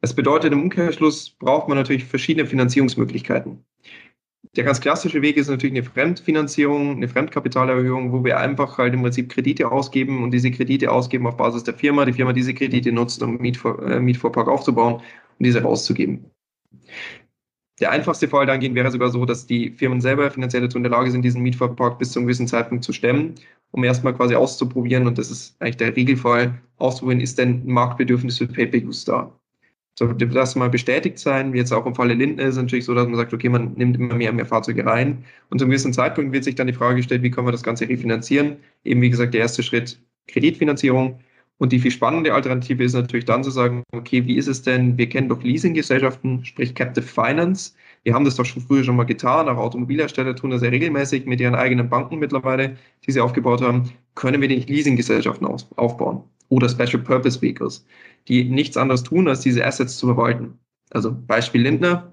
[0.00, 3.64] Das bedeutet, im Umkehrschluss braucht man natürlich verschiedene Finanzierungsmöglichkeiten.
[4.56, 9.02] Der ganz klassische Weg ist natürlich eine Fremdfinanzierung, eine Fremdkapitalerhöhung, wo wir einfach halt im
[9.02, 12.06] Prinzip Kredite ausgeben und diese Kredite ausgeben auf Basis der Firma.
[12.06, 15.02] Die Firma diese Kredite nutzt, um Mietver äh, Mietvorpark aufzubauen und
[15.46, 16.30] diese rauszugeben.
[17.80, 20.92] Der einfachste Fall dahingehend wäre sogar so, dass die Firmen selber finanziell dazu in der
[20.92, 23.34] Lage sind, diesen Mietverpark bis zu einem gewissen Zeitpunkt zu stemmen,
[23.72, 25.06] um erstmal quasi auszuprobieren.
[25.06, 26.54] Und das ist eigentlich der Regelfall.
[26.78, 29.38] Auszuprobieren, ist denn ein Marktbedürfnis für Pay-Per-Use da?
[29.98, 33.06] Sollte das mal bestätigt sein, wie jetzt auch im Falle Lindner ist natürlich so, dass
[33.06, 35.92] man sagt, okay, man nimmt immer mehr und mehr Fahrzeuge rein und zu einem gewissen
[35.92, 38.56] Zeitpunkt wird sich dann die Frage gestellt, wie können wir das Ganze refinanzieren?
[38.84, 41.20] Eben wie gesagt, der erste Schritt Kreditfinanzierung
[41.58, 44.98] Und die viel spannende Alternative ist natürlich dann zu sagen, okay, wie ist es denn,
[44.98, 47.72] wir kennen doch Leasinggesellschaften, sprich Captive Finance.
[48.02, 51.24] Wir haben das doch schon früher schon mal getan, auch Automobilhersteller tun das sehr regelmäßig
[51.26, 52.76] mit ihren eigenen Banken mittlerweile,
[53.06, 53.90] die sie aufgebaut haben.
[54.14, 57.86] Können wir nicht Leasinggesellschaften aufbauen oder Special Purpose Vehicles,
[58.28, 60.58] die nichts anderes tun, als diese Assets zu verwalten?
[60.90, 62.12] Also Beispiel Lindner.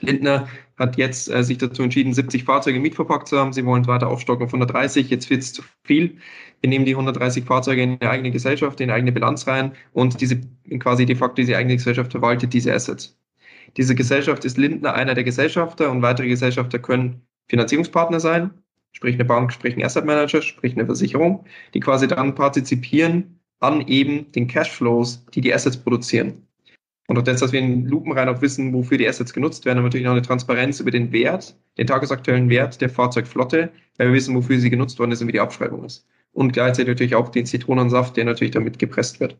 [0.00, 0.48] Lindner
[0.78, 3.52] hat jetzt äh, sich dazu entschieden, 70 Fahrzeuge mietverpackt zu haben.
[3.52, 5.10] Sie wollen weiter aufstocken auf 130.
[5.10, 6.18] Jetzt wird es zu viel.
[6.60, 10.20] Wir nehmen die 130 Fahrzeuge in eine eigene Gesellschaft, in eine eigene Bilanz rein und
[10.20, 10.40] diese
[10.78, 13.18] quasi de facto diese eigene Gesellschaft verwaltet diese Assets.
[13.76, 18.50] Diese Gesellschaft ist Lindner einer der Gesellschafter und weitere Gesellschafter können Finanzierungspartner sein,
[18.92, 21.44] sprich eine Bank, sprich ein Asset Manager, sprich eine Versicherung,
[21.74, 26.46] die quasi dann partizipieren an eben den Cashflows, die die Assets produzieren.
[27.08, 29.84] Und auch das, dass wir in Lupenrein auch wissen, wofür die Assets genutzt werden, haben
[29.84, 34.34] natürlich noch eine Transparenz über den Wert, den tagesaktuellen Wert der Fahrzeugflotte, weil wir wissen,
[34.34, 36.06] wofür sie genutzt worden ist und wie die Abschreibung ist.
[36.32, 39.38] Und gleichzeitig natürlich auch den Zitronensaft, der natürlich damit gepresst wird.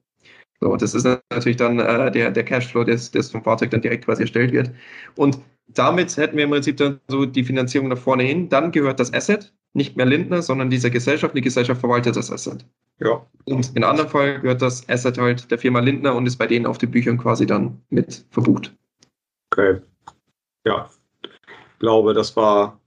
[0.61, 4.05] So, das ist natürlich dann äh, der, der Cashflow, der, der vom Fahrzeug dann direkt
[4.05, 4.71] quasi erstellt wird.
[5.17, 8.49] Und damit hätten wir im Prinzip dann so die Finanzierung nach vorne hin.
[8.49, 11.37] Dann gehört das Asset, nicht mehr Lindner, sondern dieser Gesellschaft.
[11.37, 12.65] Die Gesellschaft verwaltet das Asset.
[12.99, 13.25] Ja.
[13.45, 16.67] Und in anderen Fall gehört das Asset halt der Firma Lindner und ist bei denen
[16.67, 18.75] auf den Büchern quasi dann mit verbucht.
[19.51, 19.81] Okay.
[20.67, 20.89] Ja.
[21.23, 22.79] Ich glaube, das war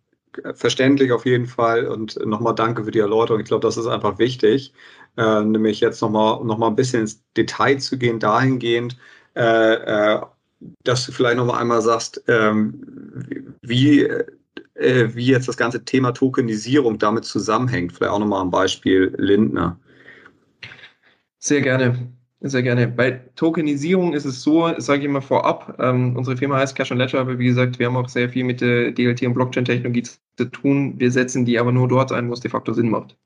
[0.54, 3.42] verständlich auf jeden Fall und nochmal danke für die Erläuterung.
[3.42, 4.74] Ich glaube, das ist einfach wichtig,
[5.18, 8.98] äh, nämlich jetzt nochmal noch mal ein bisschen ins Detail zu gehen, dahingehend,
[9.36, 10.22] äh, äh,
[10.84, 14.08] dass du vielleicht nochmal einmal sagst, ähm, wie,
[14.76, 17.94] äh, wie jetzt das ganze Thema Tokenisierung damit zusammenhängt.
[17.94, 19.80] Vielleicht auch nochmal am Beispiel Lindner.
[21.40, 22.12] Sehr gerne.
[22.42, 22.88] Sehr gerne.
[22.88, 26.98] Bei Tokenisierung ist es so, sage ich mal vorab, ähm, unsere Firma heißt Cash on
[26.98, 30.46] Ledger, aber wie gesagt, wir haben auch sehr viel mit der DLT und Blockchain-Technologie zu
[30.52, 30.94] tun.
[31.00, 33.18] Wir setzen die aber nur dort ein, wo es de facto Sinn macht.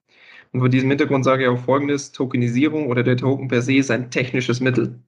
[0.52, 3.92] Und vor diesem Hintergrund sage ich auch Folgendes, Tokenisierung oder der Token per se ist
[3.92, 5.00] ein technisches Mittel.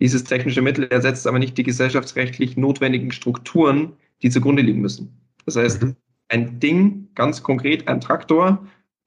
[0.00, 5.23] Dieses technische Mittel ersetzt aber nicht die gesellschaftsrechtlich notwendigen Strukturen, die zugrunde liegen müssen.
[5.46, 5.96] Das heißt, mhm.
[6.28, 8.66] ein Ding, ganz konkret ein Traktor,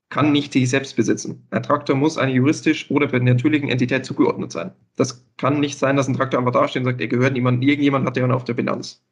[0.09, 1.45] kann nicht sich selbst besitzen.
[1.51, 4.71] Ein Traktor muss einer juristisch oder per natürlichen Entität zugeordnet sein.
[4.95, 8.05] Das kann nicht sein, dass ein Traktor einfach dasteht und sagt, er gehört niemand, irgendjemand
[8.05, 9.03] hat den auf der Bilanz.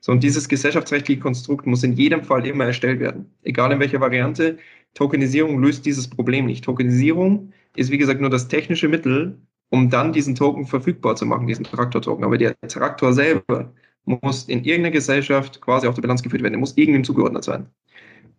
[0.00, 3.34] So, und dieses gesellschaftsrechtliche Konstrukt muss in jedem Fall immer erstellt werden.
[3.42, 4.58] Egal in welcher Variante.
[4.94, 6.64] Tokenisierung löst dieses Problem nicht.
[6.64, 9.38] Tokenisierung ist, wie gesagt, nur das technische Mittel,
[9.70, 12.24] um dann diesen Token verfügbar zu machen, diesen Traktor-Token.
[12.24, 13.72] Aber der Traktor selber
[14.08, 16.54] muss in irgendeiner Gesellschaft quasi auf der Bilanz geführt werden.
[16.54, 17.66] Er muss irgendwem zugeordnet sein.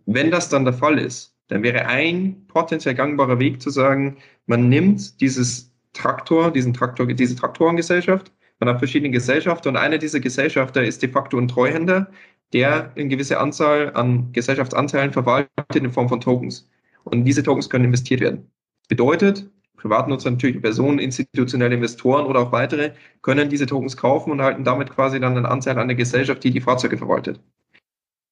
[0.06, 4.70] Wenn das dann der Fall ist, dann wäre ein potenziell gangbarer Weg zu sagen, man
[4.70, 10.84] nimmt dieses Traktor, diesen Traktor, diese Traktorengesellschaft, man hat verschiedene Gesellschaften und einer dieser Gesellschafter
[10.84, 12.12] ist de facto ein Treuhänder,
[12.54, 16.70] der eine gewisse Anzahl an Gesellschaftsanteilen verwaltet in Form von Tokens.
[17.04, 18.52] Und diese Tokens können investiert werden.
[18.88, 19.50] Bedeutet,
[19.80, 24.90] Privatnutzer, natürlich Personen, institutionelle Investoren oder auch weitere, können diese Tokens kaufen und halten damit
[24.92, 27.40] quasi dann einen Anteil an der Gesellschaft, die die Fahrzeuge verwaltet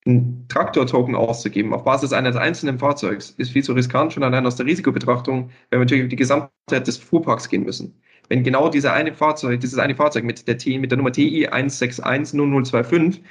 [0.07, 4.55] einen Traktor-Token auszugeben auf Basis eines einzelnen Fahrzeugs ist viel zu riskant, schon allein aus
[4.55, 8.01] der Risikobetrachtung, wenn wir natürlich auf die Gesamtheit des Fuhrparks gehen müssen.
[8.29, 11.47] Wenn genau dieser eine Fahrzeug, dieses eine Fahrzeug mit der, T, mit der Nummer TI
[11.47, 13.21] 1610025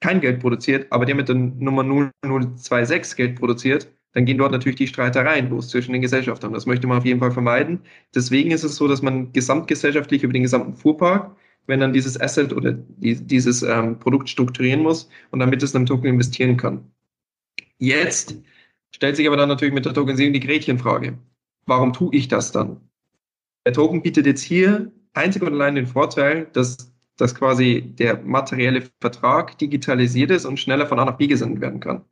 [0.00, 4.76] kein Geld produziert, aber der mit der Nummer 0026 Geld produziert, dann gehen dort natürlich
[4.76, 6.52] die Streitereien los zwischen den Gesellschaftern.
[6.52, 7.80] Das möchte man auf jeden Fall vermeiden.
[8.14, 11.36] Deswegen ist es so, dass man gesamtgesellschaftlich über den gesamten Fuhrpark
[11.66, 15.86] wenn dann dieses Asset oder die, dieses ähm, Produkt strukturieren muss und damit es dann
[15.86, 16.90] Token investieren kann.
[17.78, 18.36] Jetzt
[18.94, 21.18] stellt sich aber dann natürlich mit der Tokenisierung die Gretchenfrage.
[21.66, 22.80] Warum tue ich das dann?
[23.66, 28.82] Der Token bietet jetzt hier einzig und allein den Vorteil, dass, dass quasi der materielle
[29.00, 32.04] Vertrag digitalisiert ist und schneller von A nach B gesendet werden kann.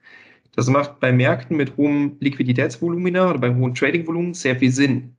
[0.57, 5.17] Das macht bei Märkten mit hohem Liquiditätsvolumina oder beim hohen Tradingvolumen sehr viel Sinn.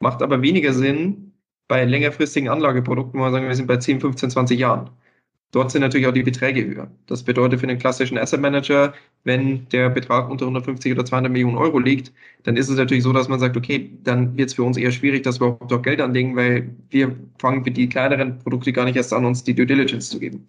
[0.00, 1.32] Macht aber weniger Sinn,
[1.68, 4.90] bei längerfristigen Anlageprodukten, wo wir sagen, wir sind bei 10, 15, 20 Jahren.
[5.52, 6.90] Dort sind natürlich auch die Beträge höher.
[7.06, 11.56] Das bedeutet für den klassischen Asset Manager, wenn der Betrag unter 150 oder 200 Millionen
[11.56, 12.12] Euro liegt,
[12.42, 14.92] dann ist es natürlich so, dass man sagt, okay, dann wird es für uns eher
[14.92, 18.96] schwierig, dass wir auch Geld anlegen, weil wir fangen für die kleineren Produkte gar nicht
[18.96, 20.48] erst an, uns die Due Diligence zu geben.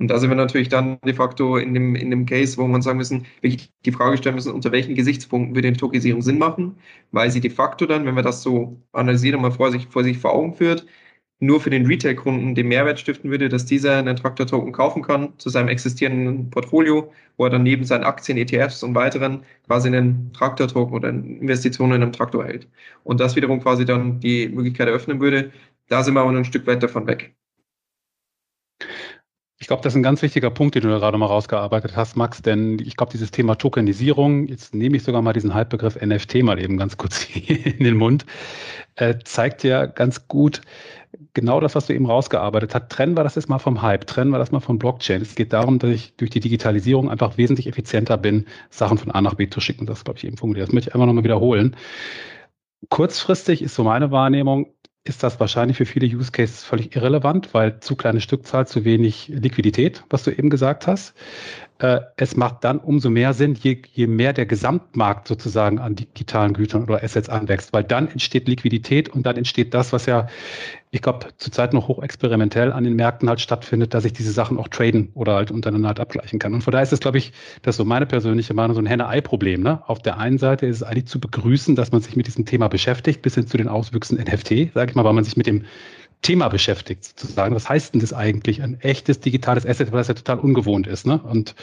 [0.00, 2.80] Und da sind wir natürlich dann de facto in dem, in dem Case, wo man
[2.82, 6.76] sagen müssen, wirklich die Frage stellen müssen, unter welchen Gesichtspunkten würde eine Tokenisierung Sinn machen,
[7.12, 10.02] weil sie de facto dann, wenn wir das so analysieren und mal vor sich, vor
[10.02, 10.86] sich vor Augen führt,
[11.40, 15.50] nur für den Retail-Kunden den Mehrwert stiften würde, dass dieser einen Traktor-Token kaufen kann zu
[15.50, 20.94] seinem existierenden Portfolio, wo er dann neben seinen Aktien, ETFs und weiteren quasi einen Traktor-Token
[20.94, 22.68] oder Investitionen in einem Traktor hält.
[23.04, 25.52] Und das wiederum quasi dann die Möglichkeit eröffnen würde.
[25.88, 27.34] Da sind wir aber noch ein Stück weit davon weg.
[29.62, 32.40] Ich glaube, das ist ein ganz wichtiger Punkt, den du gerade mal rausgearbeitet hast, Max,
[32.40, 36.58] denn ich glaube, dieses Thema Tokenisierung, jetzt nehme ich sogar mal diesen Halbbegriff NFT mal
[36.58, 38.24] eben ganz kurz in den Mund,
[38.96, 40.62] äh, zeigt ja ganz gut
[41.34, 42.88] genau das, was du eben rausgearbeitet hast.
[42.88, 45.20] Trennen wir das jetzt mal vom Hype, trennen wir das mal vom Blockchain.
[45.20, 49.20] Es geht darum, dass ich durch die Digitalisierung einfach wesentlich effizienter bin, Sachen von A
[49.20, 49.84] nach B zu schicken.
[49.84, 50.68] Das glaube ich eben formuliert.
[50.68, 51.76] Das möchte ich einfach nochmal wiederholen.
[52.88, 54.72] Kurzfristig ist so meine Wahrnehmung,
[55.04, 59.28] ist das wahrscheinlich für viele Use Cases völlig irrelevant, weil zu kleine Stückzahl, zu wenig
[59.28, 61.14] Liquidität, was du eben gesagt hast.
[61.78, 66.52] Äh, es macht dann umso mehr Sinn, je, je mehr der Gesamtmarkt sozusagen an digitalen
[66.52, 70.28] Gütern oder Assets anwächst, weil dann entsteht Liquidität und dann entsteht das, was ja,
[70.92, 74.66] ich glaube, zurzeit noch hochexperimentell an den Märkten halt stattfindet, dass ich diese Sachen auch
[74.66, 76.52] traden oder halt untereinander halt abgleichen kann.
[76.52, 77.32] Und von daher ist es, glaube ich,
[77.62, 79.62] das ist so meine persönliche Meinung, so ein Henne-Ei-Problem.
[79.62, 79.88] Ne?
[79.88, 82.66] Auf der einen Seite ist es eigentlich zu begrüßen, dass man sich mit diesem Thema
[82.68, 85.64] beschäftigt, bis hin zu den Auswüchsen NFT, sage ich mal, weil man sich mit dem
[86.22, 87.54] Thema beschäftigt, sozusagen.
[87.54, 88.62] Was heißt denn das eigentlich?
[88.62, 91.18] Ein echtes digitales Asset, weil das ja total ungewohnt ist, ne?
[91.18, 91.54] Und,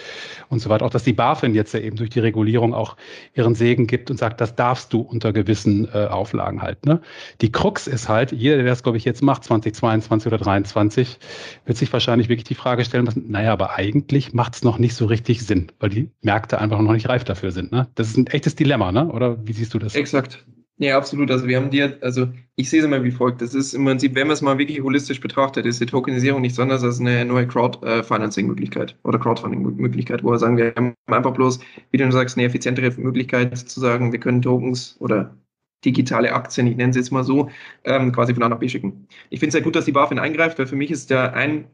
[0.50, 0.86] und so weiter.
[0.86, 2.98] Auch, dass die BaFin jetzt ja eben durch die Regulierung auch
[3.36, 7.02] ihren Segen gibt und sagt, das darfst du unter gewissen äh, Auflagen halt, ne?
[7.42, 11.20] Die Krux ist halt, jeder, der das, glaube ich, jetzt macht, 2022 oder 2023,
[11.66, 14.96] wird sich wahrscheinlich wirklich die Frage stellen müssen, naja, aber eigentlich macht es noch nicht
[14.96, 17.88] so richtig Sinn, weil die Märkte einfach noch nicht reif dafür sind, ne?
[17.94, 19.08] Das ist ein echtes Dilemma, ne?
[19.08, 19.94] Oder wie siehst du das?
[19.94, 20.46] Exakt.
[20.80, 21.32] Ja, absolut.
[21.32, 23.42] Also wir haben dir, also ich sehe es immer wie folgt.
[23.42, 26.60] Das ist im Prinzip, wenn man es mal wirklich holistisch betrachtet, ist die Tokenisierung nichts
[26.60, 31.60] anderes als eine neue Crowdfinancing-Möglichkeit oder Crowdfunding-Möglichkeit, wo wir sagen, wir haben einfach bloß,
[31.90, 35.36] wie du sagst, eine effizientere Möglichkeit zu sagen, wir können Tokens oder
[35.84, 37.50] digitale Aktien, ich nenne sie jetzt mal so,
[37.84, 39.08] ähm, quasi von A nach B schicken.
[39.32, 41.66] Ich finde es sehr gut, dass die BaFin eingreift, weil für mich ist da ein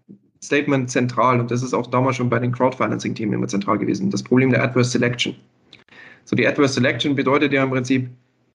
[0.41, 4.11] Statement zentral und das ist auch damals schon bei den Crowdfinancing-Themen immer zentral gewesen.
[4.11, 5.35] Das Problem der Adverse Selection.
[6.25, 8.09] So, die Adverse Selection bedeutet ja im Prinzip,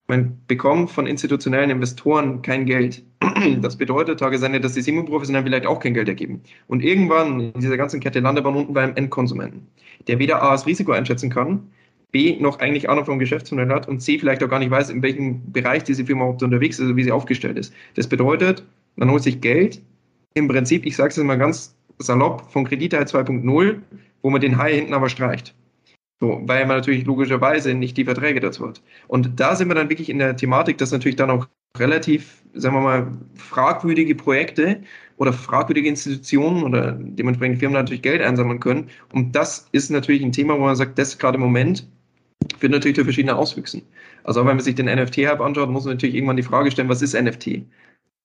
[0.08, 3.04] man bekommt von institutionellen Investoren kein Geld.
[3.60, 6.42] Das bedeutet, Tagesende, dass die Semi-Professionellen vielleicht auch kein Geld ergeben.
[6.66, 9.68] Und irgendwann in dieser ganzen Kette landet man unten beim Endkonsumenten,
[10.08, 11.70] der weder A das Risiko einschätzen kann,
[12.10, 15.02] B noch eigentlich Ahnung vom Geschäftsmodell hat und C vielleicht auch gar nicht weiß, in
[15.02, 17.72] welchem Bereich diese Firma überhaupt unterwegs ist oder wie sie aufgestellt ist.
[17.94, 18.64] Das bedeutet,
[18.96, 19.82] man holt sich Geld,
[20.34, 23.76] im Prinzip, ich sage es mal ganz salopp, von Kredite 2.0,
[24.22, 25.54] wo man den Hai hinten aber streicht.
[26.20, 28.82] So, weil man natürlich logischerweise nicht die Verträge dazu hat.
[29.06, 31.46] Und da sind wir dann wirklich in der Thematik, dass natürlich dann auch
[31.76, 34.82] relativ, sagen wir mal, fragwürdige Projekte
[35.16, 38.88] oder fragwürdige Institutionen oder dementsprechend Firmen natürlich Geld einsammeln können.
[39.12, 41.86] Und das ist natürlich ein Thema, wo man sagt, das gerade im Moment
[42.58, 43.82] führt natürlich zu verschiedenen Auswüchsen.
[44.24, 46.88] Also auch wenn man sich den NFT-Hub anschaut, muss man natürlich irgendwann die Frage stellen,
[46.88, 47.62] was ist NFT?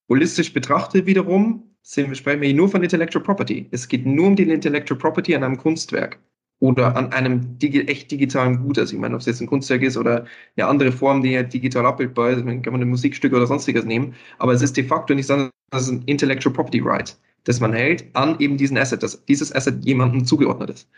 [0.10, 3.68] Holistisch betrachtet wiederum sind, sprechen wir hier nur von Intellectual Property.
[3.72, 6.20] Es geht nur um die Intellectual Property an einem Kunstwerk
[6.64, 8.80] oder an einem digi echt digitalen Gut.
[8.80, 11.44] Also ich meine, ob es jetzt ein Kunstwerk ist oder eine andere Form, die ja
[11.44, 14.16] digital abbildbar ist, kann man ein Musikstück oder sonstiges nehmen.
[14.40, 17.74] Aber es ist de facto nicht sondern das ist ein Intellectual Property Right, das man
[17.74, 20.90] hält an eben diesen Asset, dass dieses Asset jemandem zugeordnet ist.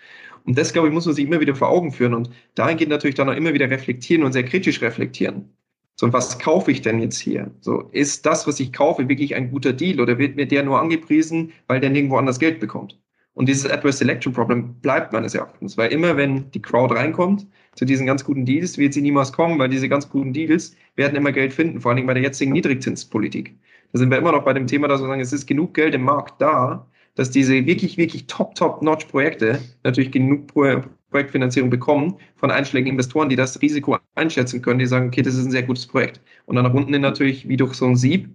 [0.45, 3.15] Und das, glaube ich, muss man sich immer wieder vor Augen führen und dahingehend natürlich
[3.15, 5.49] dann auch immer wieder reflektieren und sehr kritisch reflektieren.
[5.95, 7.49] So, was kaufe ich denn jetzt hier?
[7.61, 10.79] So, ist das, was ich kaufe, wirklich ein guter Deal oder wird mir der nur
[10.79, 12.99] angepriesen, weil der nirgendwo anders Geld bekommt?
[13.35, 17.83] Und dieses Adverse Selection Problem bleibt meines Erachtens, weil immer wenn die Crowd reinkommt zu
[17.83, 21.33] diesen ganz guten Deals, wird sie niemals kommen, weil diese ganz guten Deals werden immer
[21.33, 23.53] Geld finden, vor allen Dingen bei der jetzigen Niedrigzinspolitik.
[23.91, 25.93] Da sind wir immer noch bei dem Thema, dass wir sagen, es ist genug Geld
[25.93, 32.17] im Markt da, dass diese wirklich, wirklich top, top notch Projekte natürlich genug Projektfinanzierung bekommen
[32.37, 35.63] von einschlägigen Investoren, die das Risiko einschätzen können, die sagen, okay, das ist ein sehr
[35.63, 36.21] gutes Projekt.
[36.45, 38.29] Und dann nach unten natürlich wie durch so ein Sieb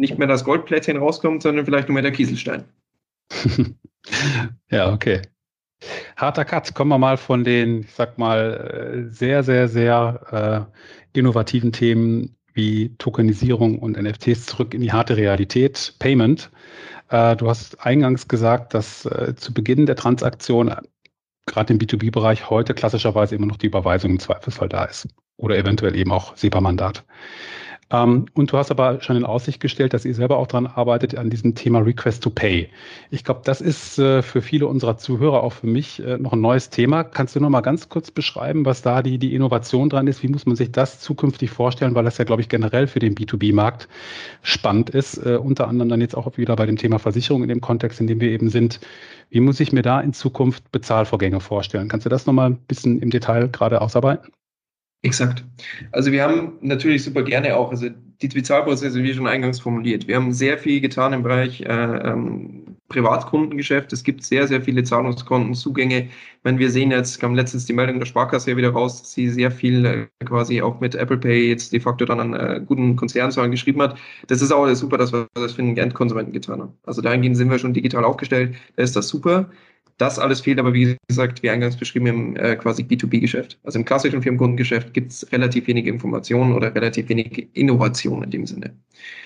[0.00, 2.64] nicht mehr das Goldplättchen rauskommt, sondern vielleicht nur mehr der Kieselstein.
[4.70, 5.22] ja, okay.
[6.16, 6.74] Harter Cut.
[6.74, 10.68] Kommen wir mal von den, ich sag mal, äh, sehr, sehr, sehr
[11.12, 16.50] äh, innovativen Themen wie Tokenisierung und NFTs zurück in die harte Realität, Payment.
[17.08, 20.76] Äh, du hast eingangs gesagt, dass äh, zu Beginn der Transaktion, äh,
[21.46, 25.08] gerade im B2B-Bereich, heute klassischerweise immer noch die Überweisung im Zweifelsfall da ist.
[25.36, 27.04] Oder eventuell eben auch SEPA-Mandat.
[27.90, 31.16] Ähm, und du hast aber schon in Aussicht gestellt, dass ihr selber auch daran arbeitet,
[31.16, 32.68] an diesem Thema Request to Pay.
[33.10, 36.40] Ich glaube, das ist äh, für viele unserer Zuhörer, auch für mich, äh, noch ein
[36.40, 37.04] neues Thema.
[37.04, 40.22] Kannst du noch mal ganz kurz beschreiben, was da die, die Innovation dran ist?
[40.22, 41.94] Wie muss man sich das zukünftig vorstellen?
[41.94, 43.88] Weil das ja, glaube ich, generell für den B2B-Markt
[44.42, 45.18] spannend ist.
[45.18, 48.06] Äh, unter anderem dann jetzt auch wieder bei dem Thema Versicherung in dem Kontext, in
[48.06, 48.80] dem wir eben sind.
[49.30, 51.88] Wie muss ich mir da in Zukunft Bezahlvorgänge vorstellen?
[51.88, 54.32] Kannst du das noch mal ein bisschen im Detail gerade ausarbeiten?
[55.04, 55.44] Exakt.
[55.92, 57.88] Also wir haben natürlich super gerne auch, also
[58.22, 62.78] die Bezahlprozesse, wie schon eingangs formuliert, wir haben sehr viel getan im Bereich äh, ähm,
[62.88, 63.92] Privatkundengeschäft.
[63.92, 66.08] Es gibt sehr, sehr viele Zahlungskontenzugänge.
[66.42, 69.50] Wenn wir sehen jetzt, kam letztens die Meldung der Sparkasse wieder raus, dass sie sehr
[69.50, 73.50] viel äh, quasi auch mit Apple Pay jetzt de facto dann an äh, guten Konzernzahlen
[73.50, 73.98] geschrieben hat.
[74.28, 76.72] Das ist auch super, dass wir das für den Endkonsumenten getan haben.
[76.84, 78.54] Also dahingehend sind wir schon digital aufgestellt.
[78.76, 79.50] Da ist das super.
[79.98, 83.58] Das alles fehlt aber, wie gesagt, wie eingangs beschrieben, im äh, quasi B2B-Geschäft.
[83.62, 88.46] Also im klassischen Firmenkundengeschäft gibt es relativ wenig Informationen oder relativ wenig Innovation in dem
[88.46, 88.74] Sinne.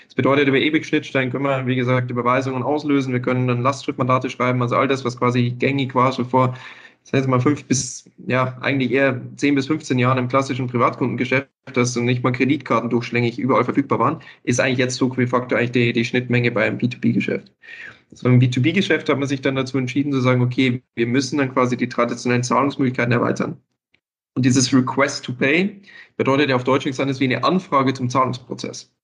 [0.06, 3.12] Das bedeutet, über EBIC-Schnittstellen können wir, wie gesagt, Überweisungen auslösen.
[3.12, 6.54] Wir können dann Lastschriftmandate schreiben, also all das, was quasi gängig war, schon vor
[7.10, 11.48] das heißt mal fünf bis, ja, eigentlich eher zehn bis 15 Jahren im klassischen Privatkundengeschäft,
[11.72, 15.72] dass nicht mal Kreditkarten durchschlängig überall verfügbar waren, ist eigentlich jetzt so de facto eigentlich
[15.72, 17.50] die, die Schnittmenge beim B2B-Geschäft.
[18.10, 21.52] So im B2B-Geschäft hat man sich dann dazu entschieden zu sagen, okay, wir müssen dann
[21.52, 23.60] quasi die traditionellen Zahlungsmöglichkeiten erweitern.
[24.34, 25.82] Und dieses Request to Pay
[26.16, 28.94] bedeutet ja auf Deutsch nichts anderes wie eine Anfrage zum Zahlungsprozess.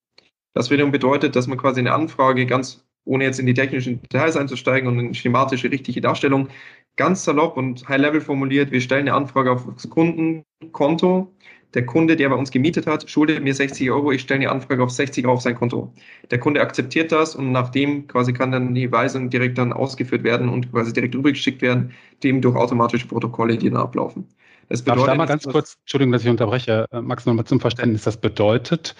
[0.54, 4.36] Das wiederum bedeutet, dass man quasi eine Anfrage ganz ohne jetzt in die technischen Details
[4.36, 6.48] einzusteigen und eine schematische, richtige Darstellung,
[6.96, 11.34] ganz salopp und high-level formuliert, wir stellen eine Anfrage auf das Kundenkonto.
[11.74, 14.82] Der Kunde, der bei uns gemietet hat, schuldet mir 60 Euro, ich stelle eine Anfrage
[14.82, 15.92] auf 60 Euro auf sein Konto.
[16.30, 20.48] Der Kunde akzeptiert das und nachdem quasi kann dann die Weisung direkt dann ausgeführt werden
[20.48, 24.28] und quasi direkt rübergeschickt werden, dem durch automatische Protokolle, die dann ablaufen.
[24.68, 27.44] Das bedeutet, Darf ich da mal ganz kurz, Entschuldigung, dass ich unterbreche, äh, Max, nochmal
[27.44, 28.02] zum Verständnis.
[28.02, 28.94] Das bedeutet,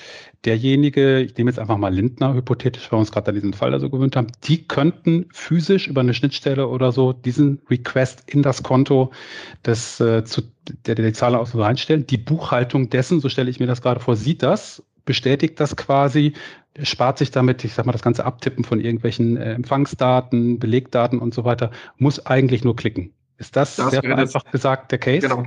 [0.45, 3.71] derjenige, ich nehme jetzt einfach mal Lindner hypothetisch, weil wir uns gerade an diesen Fall
[3.71, 8.43] da so gewöhnt haben, die könnten physisch über eine Schnittstelle oder so diesen Request in
[8.43, 9.13] das Konto
[9.65, 10.43] des, äh, zu,
[10.87, 12.07] der, der die Zahl aus reinstellen.
[12.07, 16.35] Die Buchhaltung dessen, so stelle ich mir das gerade vor, sieht das, bestätigt das quasi,
[16.83, 21.35] spart sich damit, ich sag mal, das ganze Abtippen von irgendwelchen äh, Empfangsdaten, Belegdaten und
[21.35, 23.13] so weiter, muss eigentlich nur klicken.
[23.39, 25.27] Ist das, das sehr einfach gesagt der Case?
[25.27, 25.45] Genau.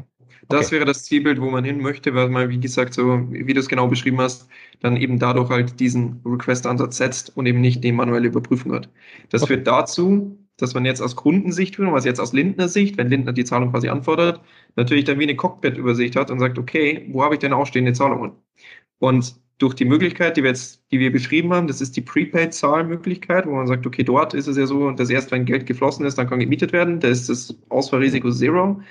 [0.50, 0.76] Das okay.
[0.76, 3.68] wäre das Zielbild, wo man hin möchte, weil man, wie gesagt, so wie du es
[3.68, 4.48] genau beschrieben hast,
[4.80, 8.90] dann eben dadurch halt diesen Request-Ansatz setzt und eben nicht die manuelle Überprüfung hat.
[9.30, 9.56] Das okay.
[9.56, 13.46] führt dazu, dass man jetzt aus Kundensicht, was jetzt aus Lindner Sicht, wenn Lindner die
[13.46, 14.42] Zahlung quasi anfordert,
[14.76, 18.32] natürlich dann wie eine Cockpit-Übersicht hat und sagt, okay, wo habe ich denn ausstehende Zahlungen?
[19.00, 23.48] Und durch die Möglichkeit, die wir jetzt, die wir beschrieben haben, das ist die Prepaid-Zahlmöglichkeit,
[23.48, 26.18] wo man sagt, okay, dort ist es ja so, dass erst wenn Geld geflossen ist,
[26.18, 27.00] dann kann gemietet werden.
[27.00, 28.82] Da ist das Ausfallrisiko Zero.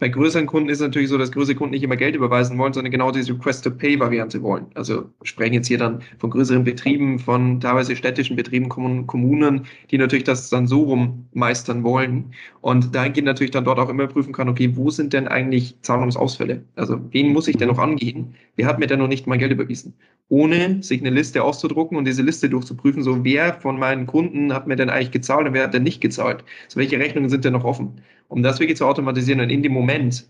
[0.00, 2.72] Bei größeren Kunden ist es natürlich so, dass größere Kunden nicht immer Geld überweisen wollen,
[2.72, 4.66] sondern genau diese Request-to-Pay-Variante wollen.
[4.74, 10.24] Also sprechen jetzt hier dann von größeren Betrieben, von teilweise städtischen Betrieben, Kommunen, die natürlich
[10.24, 12.34] das dann so rum meistern wollen.
[12.60, 16.64] Und dahingehend natürlich dann dort auch immer prüfen kann, okay, wo sind denn eigentlich Zahlungsausfälle?
[16.74, 18.34] Also wen muss ich denn noch angehen?
[18.56, 19.94] Wer hat mir denn noch nicht mein Geld überwiesen?
[20.28, 24.66] Ohne sich eine Liste auszudrucken und diese Liste durchzuprüfen, so wer von meinen Kunden hat
[24.66, 26.44] mir denn eigentlich gezahlt und wer hat denn nicht gezahlt?
[26.68, 28.00] So welche Rechnungen sind denn noch offen?
[28.34, 30.28] Um das wirklich zu automatisieren und in dem Moment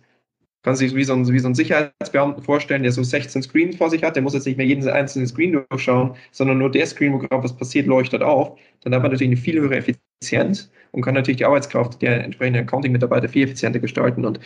[0.63, 3.89] kann sich wie so, ein, wie so ein Sicherheitsbeamten vorstellen, der so 16 Screens vor
[3.89, 7.15] sich hat, der muss jetzt nicht mehr jeden einzelnen Screen durchschauen, sondern nur der Screen,
[7.15, 8.59] wo gerade was passiert, leuchtet auf.
[8.83, 12.65] Dann hat man natürlich eine viel höhere Effizienz und kann natürlich die Arbeitskraft der entsprechenden
[12.65, 14.27] Accounting-Mitarbeiter viel effizienter gestalten.
[14.27, 14.39] Und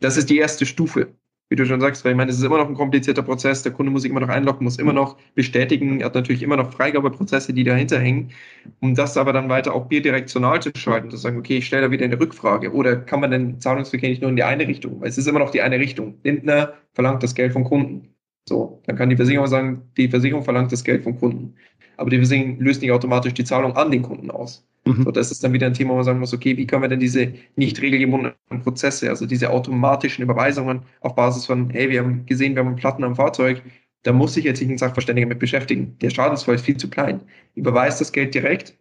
[0.00, 1.08] das ist die erste Stufe
[1.50, 3.72] wie du schon sagst, weil ich meine, es ist immer noch ein komplizierter Prozess, der
[3.72, 6.72] Kunde muss sich immer noch einloggen, muss immer noch bestätigen, er hat natürlich immer noch
[6.72, 8.30] Freigabeprozesse, die dahinter hängen,
[8.78, 11.90] um das aber dann weiter auch bidirektional zu schalten, zu sagen, okay, ich stelle da
[11.90, 15.08] wieder eine Rückfrage oder kann man den Zahlungsverkehr nicht nur in die eine Richtung, weil
[15.08, 16.18] es ist immer noch die eine Richtung.
[16.22, 18.14] Lindner verlangt das Geld vom Kunden.
[18.48, 21.56] So, dann kann die Versicherung sagen, die Versicherung verlangt das Geld vom Kunden.
[21.96, 24.66] Aber die Versicherung löst nicht automatisch die Zahlung an den Kunden aus.
[24.84, 25.04] Mhm.
[25.04, 26.88] So, das ist dann wieder ein Thema, wo man sagen muss, okay, wie können wir
[26.88, 32.26] denn diese nicht regelgebundenen Prozesse, also diese automatischen Überweisungen auf Basis von, hey, wir haben
[32.26, 33.62] gesehen, wir haben Platten am Fahrzeug,
[34.02, 35.98] da muss sich jetzt nicht ein Sachverständiger mit beschäftigen.
[36.00, 37.20] Der Schadensfall ist viel zu klein.
[37.54, 38.74] Überweist das Geld direkt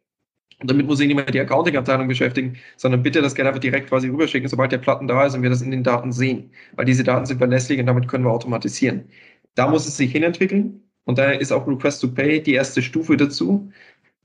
[0.59, 3.89] und damit muss sich nicht mehr die Accounting-Abteilung beschäftigen, sondern bitte das Geld einfach direkt
[3.89, 6.51] quasi rüberschicken, sobald der Platten da ist und wir das in den Daten sehen.
[6.75, 9.05] Weil diese Daten sind verlässlich und damit können wir automatisieren.
[9.55, 10.83] Da muss es sich hinentwickeln.
[11.05, 13.71] Und da ist auch Request to Pay die erste Stufe dazu.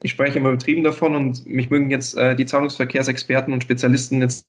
[0.02, 4.46] Ich spreche immer betrieben davon und mich mögen jetzt äh, die Zahlungsverkehrsexperten und Spezialisten jetzt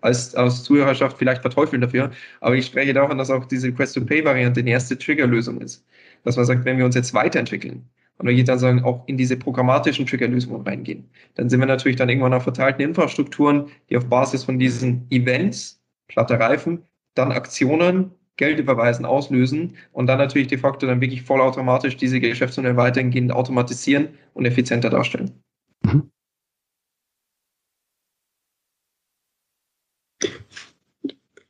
[0.00, 2.10] als, als Zuhörerschaft vielleicht verteufeln dafür.
[2.40, 5.84] Aber ich spreche davon, dass auch diese Request-to-Pay-Variante die erste Triggerlösung ist.
[6.24, 9.36] Dass man sagt, wenn wir uns jetzt weiterentwickeln und wir dann sagen, auch in diese
[9.36, 14.44] programmatischen Triggerlösungen reingehen, dann sind wir natürlich dann irgendwann auf verteilten Infrastrukturen, die auf Basis
[14.44, 16.82] von diesen Events, platte Reifen,
[17.14, 22.76] dann Aktionen Geld überweisen, auslösen und dann natürlich de facto dann wirklich vollautomatisch diese Geschäftsmodelle
[22.76, 25.42] weitergehend automatisieren und effizienter darstellen.
[25.82, 26.10] Mhm.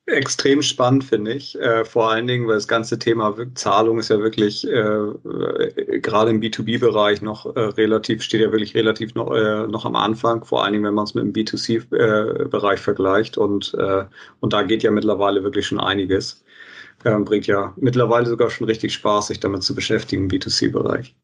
[0.08, 1.58] Extrem spannend, finde ich.
[1.58, 6.30] Äh, vor allen Dingen, weil das ganze Thema Zahlung ist ja wirklich äh, äh gerade
[6.30, 10.62] im B2B-Bereich noch äh, relativ, steht ja wirklich relativ noch, äh, noch am Anfang, vor
[10.62, 13.36] allen Dingen, wenn man es mit dem B2C-Bereich vergleicht.
[13.36, 14.04] Und, äh,
[14.38, 16.44] und da geht ja mittlerweile wirklich schon einiges.
[17.02, 21.14] Bringt ja mittlerweile sogar schon richtig Spaß, sich damit zu beschäftigen im B2C-Bereich.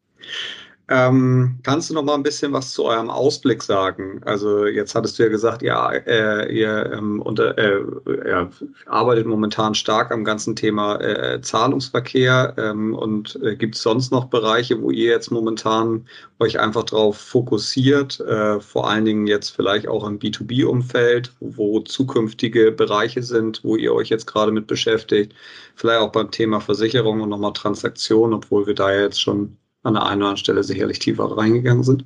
[0.95, 4.21] Ähm, kannst du noch mal ein bisschen was zu eurem Ausblick sagen?
[4.27, 7.81] Also jetzt hattest du ja gesagt, ja, äh, ihr ähm, unter, äh,
[8.29, 8.51] ja,
[8.85, 14.27] arbeitet momentan stark am ganzen Thema äh, Zahlungsverkehr ähm, und äh, gibt es sonst noch
[14.27, 16.07] Bereiche, wo ihr jetzt momentan
[16.39, 22.71] euch einfach darauf fokussiert, äh, vor allen Dingen jetzt vielleicht auch im B2B-Umfeld, wo zukünftige
[22.71, 25.33] Bereiche sind, wo ihr euch jetzt gerade mit beschäftigt,
[25.75, 30.03] vielleicht auch beim Thema Versicherung und nochmal Transaktionen, obwohl wir da jetzt schon an der
[30.03, 32.05] einen oder anderen Stelle sicherlich tiefer reingegangen sind.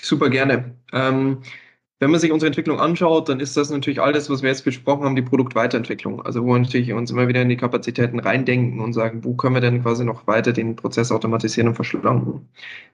[0.00, 0.76] Super gerne.
[0.92, 1.42] Ähm,
[2.00, 5.04] wenn man sich unsere Entwicklung anschaut, dann ist das natürlich alles, was wir jetzt besprochen
[5.04, 6.22] haben, die Produktweiterentwicklung.
[6.24, 9.54] Also wo wir natürlich uns immer wieder in die Kapazitäten reindenken und sagen, wo können
[9.56, 12.48] wir denn quasi noch weiter den Prozess automatisieren und verschlanken.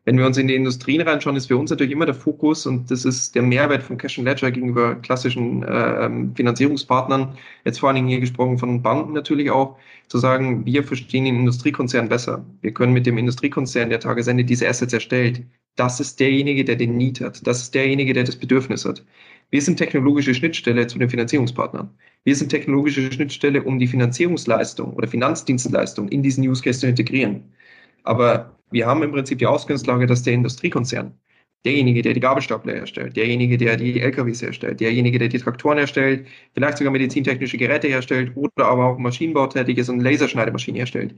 [0.05, 2.91] Wenn wir uns in die Industrien reinschauen, ist für uns natürlich immer der Fokus und
[2.91, 7.39] das ist der Mehrwert von Cash and Ledger gegenüber klassischen äh, Finanzierungspartnern.
[7.65, 9.79] Jetzt vor allen Dingen hier gesprochen von Banken natürlich auch,
[10.09, 12.45] zu sagen, wir verstehen den Industriekonzern besser.
[12.61, 15.45] Wir können mit dem Industriekonzern, der Tagesende diese Assets erstellt,
[15.77, 17.47] das ist derjenige, der den Need hat.
[17.47, 19.05] Das ist derjenige, der das Bedürfnis hat.
[19.51, 21.91] Wir sind technologische Schnittstelle zu den Finanzierungspartnern.
[22.25, 27.45] Wir sind technologische Schnittstelle, um die Finanzierungsleistung oder Finanzdienstleistung in diesen Use Case zu integrieren.
[28.03, 31.15] Aber wir haben im Prinzip die Ausgangslage, dass der Industriekonzern,
[31.65, 36.27] derjenige, der die Gabelstapler herstellt, derjenige, der die LKWs herstellt, derjenige, der die Traktoren herstellt,
[36.55, 41.15] vielleicht sogar medizintechnische Geräte herstellt oder aber auch Maschinenbau tätig ist und Laserschneidemaschinen herstellt.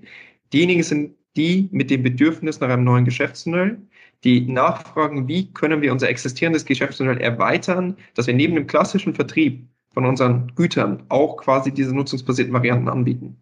[0.52, 3.78] Diejenigen sind die mit dem Bedürfnis nach einem neuen Geschäftsmodell,
[4.24, 9.66] die nachfragen, wie können wir unser existierendes Geschäftsmodell erweitern, dass wir neben dem klassischen Vertrieb
[9.94, 13.36] von unseren Gütern auch quasi diese nutzungsbasierten Varianten anbieten.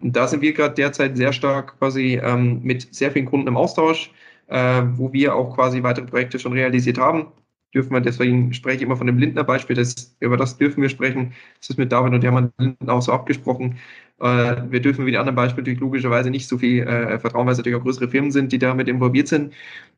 [0.00, 3.56] Und da sind wir gerade derzeit sehr stark quasi ähm, mit sehr vielen Kunden im
[3.56, 4.10] Austausch,
[4.48, 7.28] äh, wo wir auch quasi weitere Projekte schon realisiert haben.
[7.74, 10.90] Dürfen wir, deswegen spreche ich immer von dem Lindner Beispiel, das, über das dürfen wir
[10.90, 11.32] sprechen.
[11.58, 13.78] Das ist mit David und Hermann Linden auch so abgesprochen.
[14.22, 17.52] Äh, wir dürfen wie die anderen Beispiele natürlich logischerweise nicht so viel äh, vertrauen, weil
[17.52, 19.52] es natürlich auch größere Firmen sind, die damit involviert sind.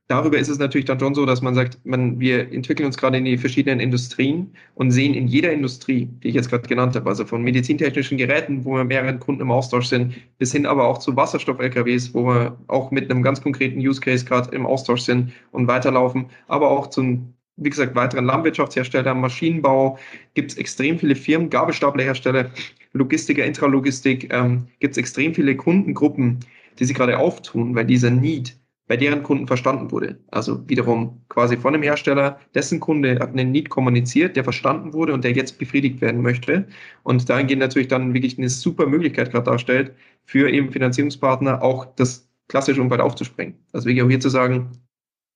[0.08, 3.18] Darüber ist es natürlich dann schon so, dass man sagt, man, wir entwickeln uns gerade
[3.18, 7.08] in die verschiedenen Industrien und sehen in jeder Industrie, die ich jetzt gerade genannt habe,
[7.08, 10.98] also von medizintechnischen Geräten, wo wir mehreren Kunden im Austausch sind, bis hin aber auch
[10.98, 15.32] zu Wasserstoff-LKWs, wo wir auch mit einem ganz konkreten Use Case gerade im Austausch sind
[15.52, 19.98] und weiterlaufen, aber auch zum wie gesagt, weiteren Landwirtschaftshersteller, Maschinenbau,
[20.34, 22.50] gibt es extrem viele Firmen, Gabelstaplerhersteller,
[22.92, 26.40] Logistiker, Intralogistik, ähm, gibt es extrem viele Kundengruppen,
[26.78, 30.18] die sich gerade auftun, weil dieser Need bei deren Kunden verstanden wurde.
[30.30, 35.14] Also wiederum quasi von dem Hersteller, dessen Kunde hat einen Need kommuniziert, der verstanden wurde
[35.14, 36.66] und der jetzt befriedigt werden möchte.
[37.02, 39.94] Und dahingehend natürlich dann wirklich eine super Möglichkeit gerade darstellt,
[40.26, 43.54] für eben Finanzierungspartner auch das klassische Umfeld aufzuspringen.
[43.72, 44.70] Also wirklich auch hier zu sagen,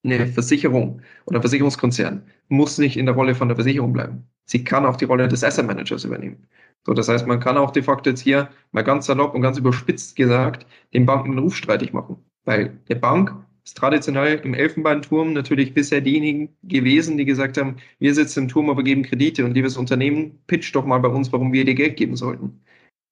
[0.04, 4.24] eine Versicherung oder Versicherungskonzern muss nicht in der Rolle von der Versicherung bleiben.
[4.44, 6.46] Sie kann auch die Rolle des Asset Managers übernehmen.
[6.86, 9.58] So, das heißt, man kann auch de facto jetzt hier mal ganz salopp und ganz
[9.58, 12.16] überspitzt gesagt den Banken den Ruf streitig machen.
[12.44, 13.34] Weil der Bank
[13.64, 18.70] ist traditionell im Elfenbeinturm natürlich bisher diejenigen gewesen, die gesagt haben, wir sitzen im Turm,
[18.70, 21.96] aber geben Kredite und liebes Unternehmen, pitch doch mal bei uns, warum wir dir Geld
[21.96, 22.60] geben sollten.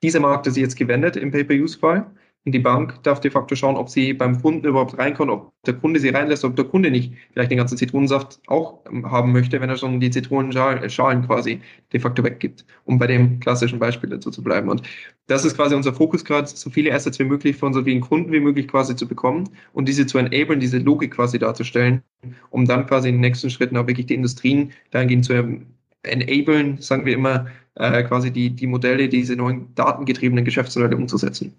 [0.03, 2.11] Dieser Markt ist sich jetzt gewendet im Pay-Per-Use-Fall.
[2.47, 5.75] Und die Bank darf de facto schauen, ob sie beim Kunden überhaupt reinkommt, ob der
[5.75, 9.61] Kunde sie reinlässt, ob der Kunde nicht vielleicht den ganzen Zitronensaft auch ähm, haben möchte,
[9.61, 11.61] wenn er schon die Zitronenschalen quasi
[11.93, 14.69] de facto weggibt, um bei dem klassischen Beispiel dazu zu bleiben.
[14.69, 14.83] Und
[15.27, 18.31] das ist quasi unser Fokus gerade, so viele Assets wie möglich von so vielen Kunden
[18.31, 22.05] wie möglich quasi zu bekommen und diese zu enablen, diese Logik quasi darzustellen,
[22.51, 25.33] um dann quasi in den nächsten Schritten auch wirklich die Industrien dahingehend zu
[26.05, 31.53] enablen, sagen wir immer, äh, quasi die, die Modelle, diese neuen datengetriebenen Geschäftsmodelle umzusetzen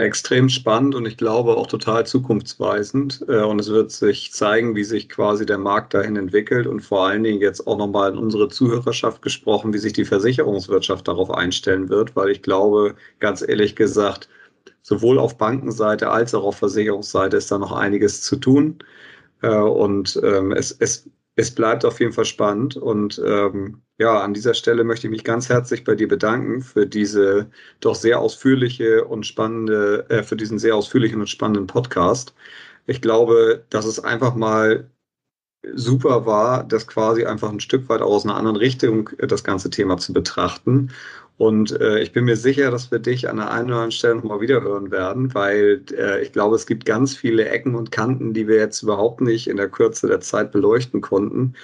[0.00, 3.24] extrem spannend und ich glaube auch total zukunftsweisend.
[3.28, 7.06] Äh, und es wird sich zeigen, wie sich quasi der Markt dahin entwickelt und vor
[7.06, 11.88] allen Dingen jetzt auch nochmal in unsere Zuhörerschaft gesprochen, wie sich die Versicherungswirtschaft darauf einstellen
[11.90, 14.28] wird, weil ich glaube, ganz ehrlich gesagt,
[14.82, 18.78] sowohl auf Bankenseite als auch auf Versicherungsseite ist da noch einiges zu tun.
[19.42, 22.76] Äh, und ähm, es, es es bleibt auf jeden Fall spannend.
[22.76, 26.86] Und ähm, ja, an dieser Stelle möchte ich mich ganz herzlich bei dir bedanken für
[26.86, 32.34] diese doch sehr ausführliche und spannende, äh, für diesen sehr ausführlichen und spannenden Podcast.
[32.86, 34.90] Ich glaube, dass es einfach mal
[35.74, 39.70] super war, das quasi einfach ein Stück weit aus einer anderen Richtung äh, das ganze
[39.70, 40.90] Thema zu betrachten.
[41.38, 44.16] Und äh, ich bin mir sicher, dass wir dich an der einen oder anderen Stelle
[44.16, 48.46] nochmal wiederhören werden, weil äh, ich glaube, es gibt ganz viele Ecken und Kanten, die
[48.46, 51.54] wir jetzt überhaupt nicht in der Kürze der Zeit beleuchten konnten.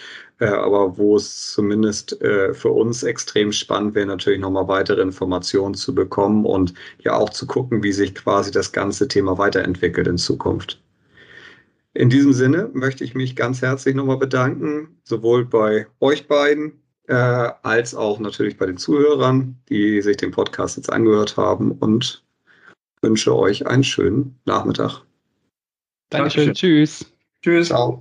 [0.40, 5.74] Äh, aber wo es zumindest äh, für uns extrem spannend wäre, natürlich nochmal weitere Informationen
[5.74, 10.18] zu bekommen und ja auch zu gucken, wie sich quasi das ganze Thema weiterentwickelt in
[10.18, 10.80] Zukunft.
[11.94, 17.50] In diesem Sinne möchte ich mich ganz herzlich nochmal bedanken, sowohl bei euch beiden äh,
[17.62, 22.22] als auch natürlich bei den Zuhörern, die sich den Podcast jetzt angehört haben und
[23.00, 25.02] wünsche euch einen schönen Nachmittag.
[26.10, 26.46] Dankeschön.
[26.46, 26.54] Dankeschön.
[26.54, 27.12] Tschüss.
[27.42, 27.68] Tschüss.
[27.68, 28.00] Ciao.